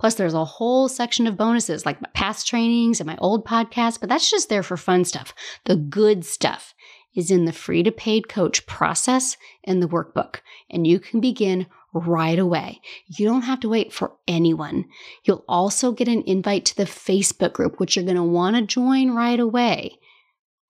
Plus, 0.00 0.16
there's 0.16 0.34
a 0.34 0.44
whole 0.44 0.88
section 0.88 1.28
of 1.28 1.36
bonuses 1.36 1.86
like 1.86 2.02
my 2.02 2.08
past 2.12 2.44
trainings 2.44 2.98
and 2.98 3.06
my 3.06 3.16
old 3.18 3.46
podcast, 3.46 4.00
but 4.00 4.08
that's 4.08 4.28
just 4.28 4.48
there 4.48 4.64
for 4.64 4.76
fun 4.76 5.04
stuff. 5.04 5.32
The 5.66 5.76
good 5.76 6.24
stuff 6.24 6.74
is 7.14 7.30
in 7.30 7.44
the 7.44 7.52
free 7.52 7.84
to 7.84 7.92
paid 7.92 8.28
coach 8.28 8.66
process 8.66 9.36
and 9.62 9.80
the 9.80 9.88
workbook, 9.88 10.40
and 10.68 10.88
you 10.88 10.98
can 10.98 11.20
begin 11.20 11.68
right 11.94 12.38
away. 12.38 12.80
You 13.06 13.26
don't 13.26 13.42
have 13.42 13.60
to 13.60 13.68
wait 13.68 13.92
for 13.92 14.12
anyone. 14.26 14.86
You'll 15.24 15.44
also 15.48 15.92
get 15.92 16.08
an 16.08 16.22
invite 16.26 16.64
to 16.66 16.76
the 16.76 16.84
Facebook 16.84 17.52
group, 17.52 17.80
which 17.80 17.96
you're 17.96 18.04
going 18.04 18.16
to 18.16 18.22
want 18.22 18.56
to 18.56 18.62
join 18.62 19.12
right 19.12 19.40
away. 19.40 19.98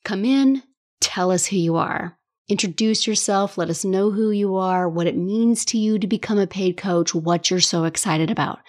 Come 0.04 0.24
in, 0.24 0.62
tell 1.00 1.30
us 1.30 1.46
who 1.46 1.56
you 1.56 1.76
are. 1.76 2.18
Introduce 2.48 3.06
yourself, 3.06 3.58
let 3.58 3.68
us 3.68 3.84
know 3.84 4.10
who 4.10 4.30
you 4.30 4.56
are, 4.56 4.88
what 4.88 5.06
it 5.06 5.16
means 5.18 5.66
to 5.66 5.76
you 5.76 5.98
to 5.98 6.06
become 6.06 6.38
a 6.38 6.46
paid 6.46 6.78
coach, 6.78 7.14
what 7.14 7.50
you're 7.50 7.60
so 7.60 7.84
excited 7.84 8.30
about. 8.30 8.60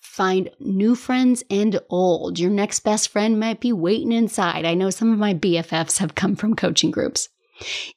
Find 0.00 0.50
new 0.58 0.96
friends 0.96 1.44
and 1.48 1.78
old. 1.88 2.40
Your 2.40 2.50
next 2.50 2.80
best 2.80 3.10
friend 3.10 3.38
might 3.38 3.60
be 3.60 3.72
waiting 3.72 4.10
inside. 4.10 4.64
I 4.64 4.74
know 4.74 4.90
some 4.90 5.12
of 5.12 5.20
my 5.20 5.34
BFFs 5.34 5.98
have 5.98 6.16
come 6.16 6.34
from 6.34 6.56
coaching 6.56 6.90
groups. 6.90 7.28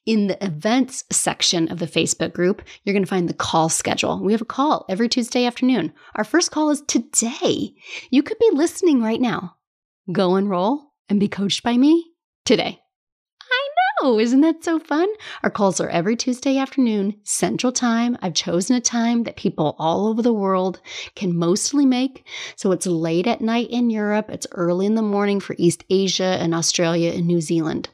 In 0.06 0.28
the 0.28 0.44
events 0.44 1.04
section 1.12 1.72
of 1.72 1.80
the 1.80 1.88
Facebook 1.88 2.34
group, 2.34 2.62
you're 2.84 2.94
going 2.94 3.04
to 3.04 3.10
find 3.10 3.30
the 3.30 3.34
call 3.34 3.70
schedule. 3.70 4.24
We 4.24 4.32
have 4.32 4.42
a 4.42 4.46
call 4.46 4.86
every 4.90 5.10
Tuesday 5.10 5.46
afternoon. 5.46 5.94
Our 6.16 6.24
first 6.24 6.52
call 6.52 6.70
is 6.70 6.82
today. 6.88 7.74
You 8.10 8.24
could 8.24 8.40
be 8.40 8.50
listening 8.54 9.02
right 9.02 9.22
now. 9.22 9.58
Go 10.12 10.36
enroll 10.36 10.92
and 11.10 11.20
be 11.20 11.28
coached 11.28 11.64
by 11.64 11.78
me 11.78 12.12
today. 12.46 12.80
I 13.52 13.68
know, 14.02 14.20
isn't 14.20 14.42
that 14.42 14.64
so 14.64 14.80
fun? 14.80 15.08
Our 15.44 15.50
calls 15.50 15.80
are 15.80 15.90
every 15.90 16.16
Tuesday 16.16 16.58
afternoon, 16.58 17.16
Central 17.24 17.72
Time. 17.72 18.18
I've 18.22 18.34
chosen 18.34 18.76
a 18.76 18.82
time 18.82 19.24
that 19.24 19.36
people 19.36 19.76
all 19.78 20.08
over 20.08 20.22
the 20.22 20.34
world 20.34 20.80
can 21.16 21.38
mostly 21.38 21.86
make. 21.86 22.26
So 22.56 22.72
it's 22.72 22.88
late 22.88 23.28
at 23.28 23.42
night 23.42 23.70
in 23.70 23.90
Europe, 23.90 24.30
it's 24.30 24.48
early 24.54 24.86
in 24.86 24.96
the 24.96 25.02
morning 25.02 25.40
for 25.40 25.56
East 25.60 25.84
Asia 25.90 26.38
and 26.40 26.56
Australia 26.56 27.12
and 27.12 27.28
New 27.28 27.42
Zealand. 27.42 27.90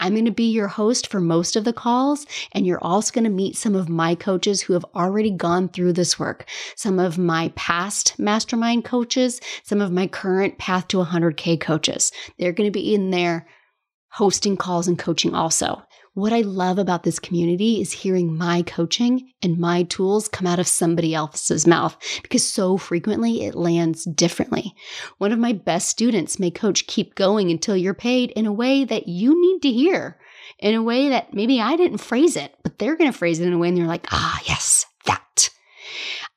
I'm 0.00 0.12
going 0.12 0.24
to 0.24 0.30
be 0.30 0.50
your 0.50 0.68
host 0.68 1.06
for 1.06 1.20
most 1.20 1.56
of 1.56 1.64
the 1.64 1.72
calls, 1.72 2.26
and 2.52 2.66
you're 2.66 2.82
also 2.82 3.12
going 3.12 3.24
to 3.24 3.30
meet 3.30 3.56
some 3.56 3.74
of 3.74 3.88
my 3.88 4.14
coaches 4.14 4.60
who 4.60 4.72
have 4.72 4.84
already 4.94 5.30
gone 5.30 5.68
through 5.68 5.92
this 5.94 6.18
work. 6.18 6.48
Some 6.76 6.98
of 6.98 7.16
my 7.16 7.52
past 7.54 8.18
mastermind 8.18 8.84
coaches, 8.84 9.40
some 9.62 9.80
of 9.80 9.92
my 9.92 10.06
current 10.06 10.58
path 10.58 10.88
to 10.88 10.98
100K 10.98 11.60
coaches. 11.60 12.12
They're 12.38 12.52
going 12.52 12.68
to 12.68 12.78
be 12.78 12.94
in 12.94 13.10
there 13.10 13.46
hosting 14.08 14.56
calls 14.56 14.86
and 14.88 14.98
coaching 14.98 15.34
also. 15.34 15.82
What 16.14 16.32
I 16.32 16.42
love 16.42 16.78
about 16.78 17.02
this 17.02 17.18
community 17.18 17.80
is 17.80 17.90
hearing 17.90 18.38
my 18.38 18.62
coaching 18.62 19.32
and 19.42 19.58
my 19.58 19.82
tools 19.82 20.28
come 20.28 20.46
out 20.46 20.60
of 20.60 20.68
somebody 20.68 21.12
else's 21.12 21.66
mouth 21.66 21.96
because 22.22 22.46
so 22.46 22.76
frequently 22.76 23.42
it 23.42 23.56
lands 23.56 24.04
differently. 24.04 24.76
One 25.18 25.32
of 25.32 25.40
my 25.40 25.52
best 25.52 25.88
students 25.88 26.38
may 26.38 26.52
coach 26.52 26.86
keep 26.86 27.16
going 27.16 27.50
until 27.50 27.76
you're 27.76 27.94
paid 27.94 28.30
in 28.36 28.46
a 28.46 28.52
way 28.52 28.84
that 28.84 29.08
you 29.08 29.40
need 29.40 29.62
to 29.62 29.72
hear, 29.72 30.16
in 30.60 30.76
a 30.76 30.84
way 30.84 31.08
that 31.08 31.34
maybe 31.34 31.60
I 31.60 31.74
didn't 31.74 31.98
phrase 31.98 32.36
it, 32.36 32.54
but 32.62 32.78
they're 32.78 32.96
going 32.96 33.10
to 33.10 33.18
phrase 33.18 33.40
it 33.40 33.48
in 33.48 33.52
a 33.52 33.58
way 33.58 33.66
and 33.66 33.76
they're 33.76 33.84
like, 33.84 34.06
ah, 34.12 34.40
yes, 34.46 34.86
that. 35.06 35.50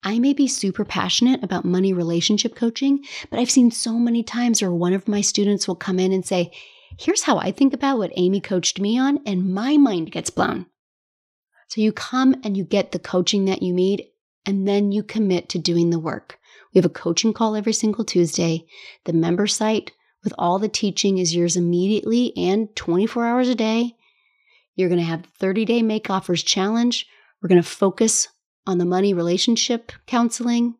I 0.01 0.17
may 0.17 0.33
be 0.33 0.47
super 0.47 0.85
passionate 0.85 1.43
about 1.43 1.65
money 1.65 1.93
relationship 1.93 2.55
coaching, 2.55 3.03
but 3.29 3.39
I've 3.39 3.51
seen 3.51 3.69
so 3.69 3.99
many 3.99 4.23
times 4.23 4.59
where 4.59 4.73
one 4.73 4.93
of 4.93 5.07
my 5.07 5.21
students 5.21 5.67
will 5.67 5.75
come 5.75 5.99
in 5.99 6.13
and 6.13 6.25
say, 6.25 6.51
Here's 6.99 7.23
how 7.23 7.37
I 7.37 7.51
think 7.51 7.73
about 7.73 7.99
what 7.99 8.11
Amy 8.15 8.41
coached 8.41 8.79
me 8.79 8.97
on, 8.97 9.19
and 9.25 9.53
my 9.53 9.77
mind 9.77 10.11
gets 10.11 10.29
blown. 10.29 10.65
So 11.67 11.81
you 11.81 11.91
come 11.91 12.35
and 12.43 12.57
you 12.57 12.63
get 12.63 12.91
the 12.91 12.99
coaching 12.99 13.45
that 13.45 13.61
you 13.61 13.73
need, 13.73 14.07
and 14.45 14.67
then 14.67 14.91
you 14.91 15.03
commit 15.03 15.49
to 15.49 15.59
doing 15.59 15.89
the 15.89 15.99
work. 15.99 16.39
We 16.73 16.79
have 16.79 16.85
a 16.85 16.89
coaching 16.89 17.33
call 17.33 17.55
every 17.55 17.73
single 17.73 18.03
Tuesday. 18.03 18.65
The 19.05 19.13
member 19.13 19.45
site 19.45 19.91
with 20.23 20.33
all 20.37 20.57
the 20.57 20.69
teaching 20.69 21.19
is 21.19 21.35
yours 21.35 21.55
immediately 21.55 22.35
and 22.35 22.75
24 22.75 23.25
hours 23.25 23.49
a 23.49 23.55
day. 23.55 23.95
You're 24.75 24.89
going 24.89 24.99
to 24.99 25.05
have 25.05 25.23
the 25.23 25.29
30 25.39 25.65
day 25.65 25.81
make 25.81 26.09
offers 26.09 26.41
challenge. 26.41 27.05
We're 27.41 27.49
going 27.49 27.61
to 27.61 27.67
focus 27.67 28.27
on 28.65 28.77
the 28.77 28.85
money 28.85 29.13
relationship 29.13 29.91
counseling. 30.05 30.75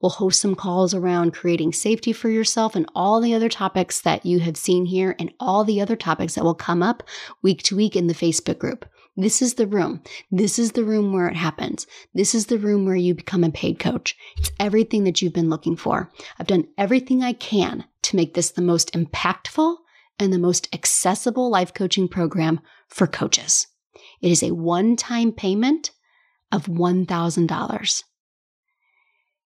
We'll 0.00 0.10
host 0.10 0.40
some 0.40 0.54
calls 0.54 0.94
around 0.94 1.34
creating 1.34 1.74
safety 1.74 2.12
for 2.12 2.30
yourself 2.30 2.74
and 2.74 2.90
all 2.94 3.20
the 3.20 3.34
other 3.34 3.48
topics 3.48 4.00
that 4.00 4.24
you 4.24 4.40
have 4.40 4.56
seen 4.56 4.86
here 4.86 5.14
and 5.18 5.32
all 5.38 5.62
the 5.64 5.80
other 5.80 5.96
topics 5.96 6.34
that 6.34 6.44
will 6.44 6.54
come 6.54 6.82
up 6.82 7.02
week 7.42 7.62
to 7.64 7.76
week 7.76 7.96
in 7.96 8.06
the 8.06 8.14
Facebook 8.14 8.58
group. 8.58 8.86
This 9.16 9.42
is 9.42 9.54
the 9.54 9.66
room. 9.66 10.02
This 10.30 10.58
is 10.58 10.72
the 10.72 10.84
room 10.84 11.12
where 11.12 11.28
it 11.28 11.36
happens. 11.36 11.86
This 12.14 12.34
is 12.34 12.46
the 12.46 12.58
room 12.58 12.86
where 12.86 12.96
you 12.96 13.14
become 13.14 13.44
a 13.44 13.50
paid 13.50 13.78
coach. 13.78 14.16
It's 14.38 14.52
everything 14.58 15.04
that 15.04 15.20
you've 15.20 15.34
been 15.34 15.50
looking 15.50 15.76
for. 15.76 16.10
I've 16.38 16.46
done 16.46 16.68
everything 16.78 17.22
I 17.22 17.34
can 17.34 17.84
to 18.02 18.16
make 18.16 18.34
this 18.34 18.50
the 18.50 18.62
most 18.62 18.92
impactful 18.92 19.76
and 20.18 20.32
the 20.32 20.38
most 20.38 20.68
accessible 20.72 21.50
life 21.50 21.74
coaching 21.74 22.08
program 22.08 22.60
for 22.88 23.06
coaches. 23.06 23.66
It 24.22 24.30
is 24.30 24.42
a 24.42 24.52
one 24.52 24.96
time 24.96 25.32
payment 25.32 25.90
of 26.52 26.66
$1,000. 26.66 28.02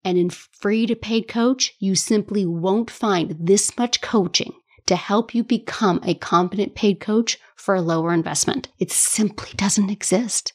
And 0.04 0.18
in 0.18 0.30
free 0.30 0.86
to 0.86 0.94
paid 0.94 1.28
coach, 1.28 1.74
you 1.78 1.94
simply 1.94 2.44
won't 2.44 2.90
find 2.90 3.36
this 3.40 3.76
much 3.78 4.00
coaching 4.00 4.52
to 4.86 4.96
help 4.96 5.34
you 5.34 5.42
become 5.42 6.00
a 6.04 6.14
competent 6.14 6.74
paid 6.74 7.00
coach 7.00 7.38
for 7.56 7.74
a 7.74 7.80
lower 7.80 8.12
investment. 8.12 8.68
It 8.78 8.90
simply 8.90 9.50
doesn't 9.56 9.90
exist. 9.90 10.52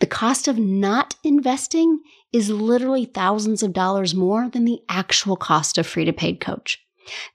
The 0.00 0.06
cost 0.06 0.48
of 0.48 0.58
not 0.58 1.14
investing 1.24 2.00
is 2.32 2.50
literally 2.50 3.06
thousands 3.06 3.62
of 3.62 3.72
dollars 3.72 4.14
more 4.14 4.48
than 4.48 4.64
the 4.64 4.80
actual 4.88 5.36
cost 5.36 5.78
of 5.78 5.86
free 5.86 6.04
to 6.04 6.12
paid 6.12 6.40
coach. 6.40 6.78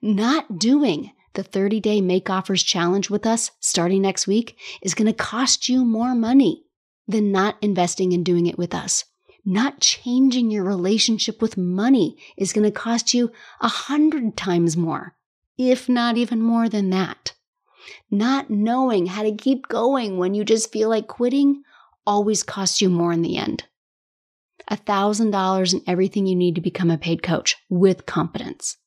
Not 0.02 0.60
doing 0.60 1.12
The 1.34 1.44
30 1.44 1.80
day 1.80 2.02
make 2.02 2.30
offers 2.30 2.62
challenge 2.62 3.10
with 3.10 3.26
us 3.26 3.52
starting 3.62 4.02
next 4.02 4.28
week 4.28 4.58
is 4.82 4.94
going 4.94 5.08
to 5.08 5.14
cost 5.14 5.70
you 5.70 5.86
more 5.86 6.14
money 6.14 6.66
than 7.08 7.32
not 7.32 7.58
investing 7.62 8.12
and 8.14 8.26
doing 8.26 8.48
it 8.48 8.58
with 8.58 8.76
us. 8.76 9.06
Not 9.44 9.80
changing 9.80 10.52
your 10.52 10.64
relationship 10.64 11.42
with 11.42 11.58
money 11.58 12.18
is 12.38 12.54
going 12.54 12.66
to 12.66 12.72
cost 12.72 13.14
you 13.14 13.32
a 13.60 13.68
hundred 13.68 14.38
times 14.38 14.78
more, 14.78 15.16
if 15.58 15.90
not 15.90 16.18
even 16.18 16.42
more 16.42 16.70
than 16.70 16.92
that. 16.92 17.34
Not 18.12 18.50
knowing 18.50 19.08
how 19.08 19.24
to 19.24 19.32
keep 19.36 19.68
going 19.68 20.18
when 20.18 20.36
you 20.36 20.46
just 20.46 20.72
feel 20.72 20.90
like 20.90 21.08
quitting 21.08 21.64
always 22.06 22.44
costs 22.44 22.82
you 22.82 22.90
more 22.90 23.12
in 23.12 23.24
the 23.24 23.38
end. 23.38 23.64
$1,000 24.70 25.74
and 25.74 25.82
everything 25.88 26.28
you 26.28 26.36
need 26.36 26.56
to 26.56 26.62
become 26.62 26.92
a 26.92 26.98
paid 26.98 27.24
coach 27.24 27.56
with 27.70 28.06
competence. 28.06 28.78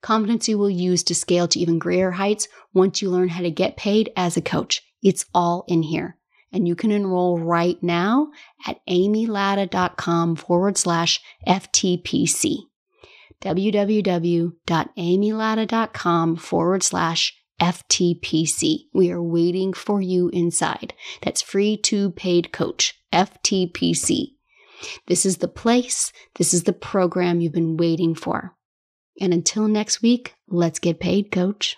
Competence 0.00 0.48
you 0.48 0.58
will 0.58 0.70
use 0.70 1.02
to 1.04 1.14
scale 1.14 1.46
to 1.48 1.60
even 1.60 1.78
greater 1.78 2.12
heights 2.12 2.48
once 2.72 3.02
you 3.02 3.10
learn 3.10 3.28
how 3.28 3.42
to 3.42 3.50
get 3.50 3.76
paid 3.76 4.10
as 4.16 4.36
a 4.36 4.42
coach. 4.42 4.82
It's 5.02 5.26
all 5.34 5.64
in 5.68 5.82
here. 5.82 6.16
And 6.52 6.68
you 6.68 6.74
can 6.74 6.90
enroll 6.90 7.38
right 7.38 7.82
now 7.82 8.28
at 8.66 8.84
amylatta.com 8.86 10.36
forward 10.36 10.76
slash 10.76 11.18
FTPC. 11.48 12.56
www.amylatta.com 13.40 16.36
forward 16.36 16.82
slash 16.82 17.34
FTPC. 17.60 18.78
We 18.92 19.12
are 19.12 19.22
waiting 19.22 19.72
for 19.72 20.00
you 20.00 20.28
inside. 20.30 20.94
That's 21.22 21.40
free 21.40 21.76
to 21.84 22.10
paid 22.10 22.52
coach, 22.52 23.00
FTPC. 23.12 24.32
This 25.06 25.24
is 25.24 25.38
the 25.38 25.48
place, 25.48 26.12
this 26.36 26.52
is 26.52 26.64
the 26.64 26.72
program 26.72 27.40
you've 27.40 27.52
been 27.52 27.76
waiting 27.76 28.16
for. 28.16 28.56
And 29.20 29.32
until 29.32 29.68
next 29.68 30.02
week, 30.02 30.34
let's 30.48 30.78
get 30.78 30.98
paid, 30.98 31.30
coach. 31.30 31.76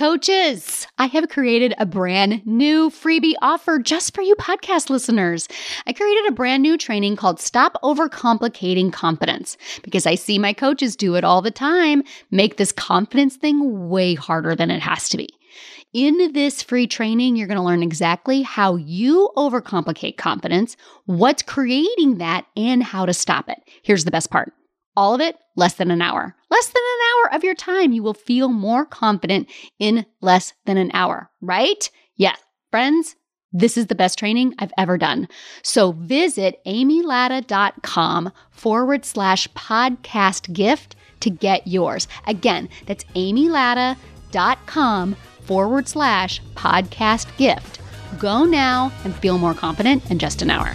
Coaches, 0.00 0.86
I 0.96 1.08
have 1.08 1.28
created 1.28 1.74
a 1.76 1.84
brand 1.84 2.40
new 2.46 2.88
freebie 2.88 3.34
offer 3.42 3.78
just 3.78 4.14
for 4.14 4.22
you 4.22 4.34
podcast 4.36 4.88
listeners. 4.88 5.46
I 5.86 5.92
created 5.92 6.24
a 6.26 6.32
brand 6.32 6.62
new 6.62 6.78
training 6.78 7.16
called 7.16 7.38
Stop 7.38 7.76
Overcomplicating 7.82 8.94
Confidence 8.94 9.58
because 9.82 10.06
I 10.06 10.14
see 10.14 10.38
my 10.38 10.54
coaches 10.54 10.96
do 10.96 11.16
it 11.16 11.22
all 11.22 11.42
the 11.42 11.50
time, 11.50 12.02
make 12.30 12.56
this 12.56 12.72
confidence 12.72 13.36
thing 13.36 13.90
way 13.90 14.14
harder 14.14 14.56
than 14.56 14.70
it 14.70 14.80
has 14.80 15.06
to 15.10 15.18
be. 15.18 15.28
In 15.92 16.32
this 16.32 16.62
free 16.62 16.86
training, 16.86 17.36
you're 17.36 17.46
going 17.46 17.58
to 17.58 17.62
learn 17.62 17.82
exactly 17.82 18.40
how 18.40 18.76
you 18.76 19.28
overcomplicate 19.36 20.16
confidence, 20.16 20.78
what's 21.04 21.42
creating 21.42 22.16
that, 22.16 22.46
and 22.56 22.82
how 22.82 23.04
to 23.04 23.12
stop 23.12 23.50
it. 23.50 23.58
Here's 23.82 24.06
the 24.06 24.10
best 24.10 24.30
part 24.30 24.54
all 24.96 25.14
of 25.14 25.20
it 25.20 25.36
less 25.56 25.74
than 25.74 25.90
an 25.90 26.00
hour. 26.00 26.34
Less 26.50 26.66
than 26.68 26.82
an 26.82 26.89
hour 27.20 27.34
of 27.34 27.44
your 27.44 27.54
time. 27.54 27.92
You 27.92 28.02
will 28.02 28.14
feel 28.14 28.48
more 28.48 28.84
confident 28.84 29.48
in 29.78 30.06
less 30.20 30.52
than 30.66 30.76
an 30.76 30.90
hour, 30.94 31.30
right? 31.40 31.90
Yeah, 32.16 32.36
friends, 32.70 33.16
this 33.52 33.76
is 33.76 33.86
the 33.86 33.94
best 33.94 34.18
training 34.18 34.54
I've 34.58 34.72
ever 34.78 34.96
done. 34.96 35.28
So 35.62 35.92
visit 35.92 36.60
amylatta.com 36.66 38.32
forward 38.50 39.04
slash 39.04 39.48
podcast 39.48 40.52
gift 40.52 40.96
to 41.20 41.30
get 41.30 41.66
yours. 41.66 42.06
Again, 42.26 42.68
that's 42.86 43.04
amylatta.com 43.16 45.16
forward 45.42 45.88
slash 45.88 46.40
podcast 46.54 47.36
gift. 47.36 47.80
Go 48.18 48.44
now 48.44 48.92
and 49.04 49.14
feel 49.16 49.38
more 49.38 49.54
confident 49.54 50.10
in 50.10 50.18
just 50.18 50.42
an 50.42 50.50
hour. 50.50 50.74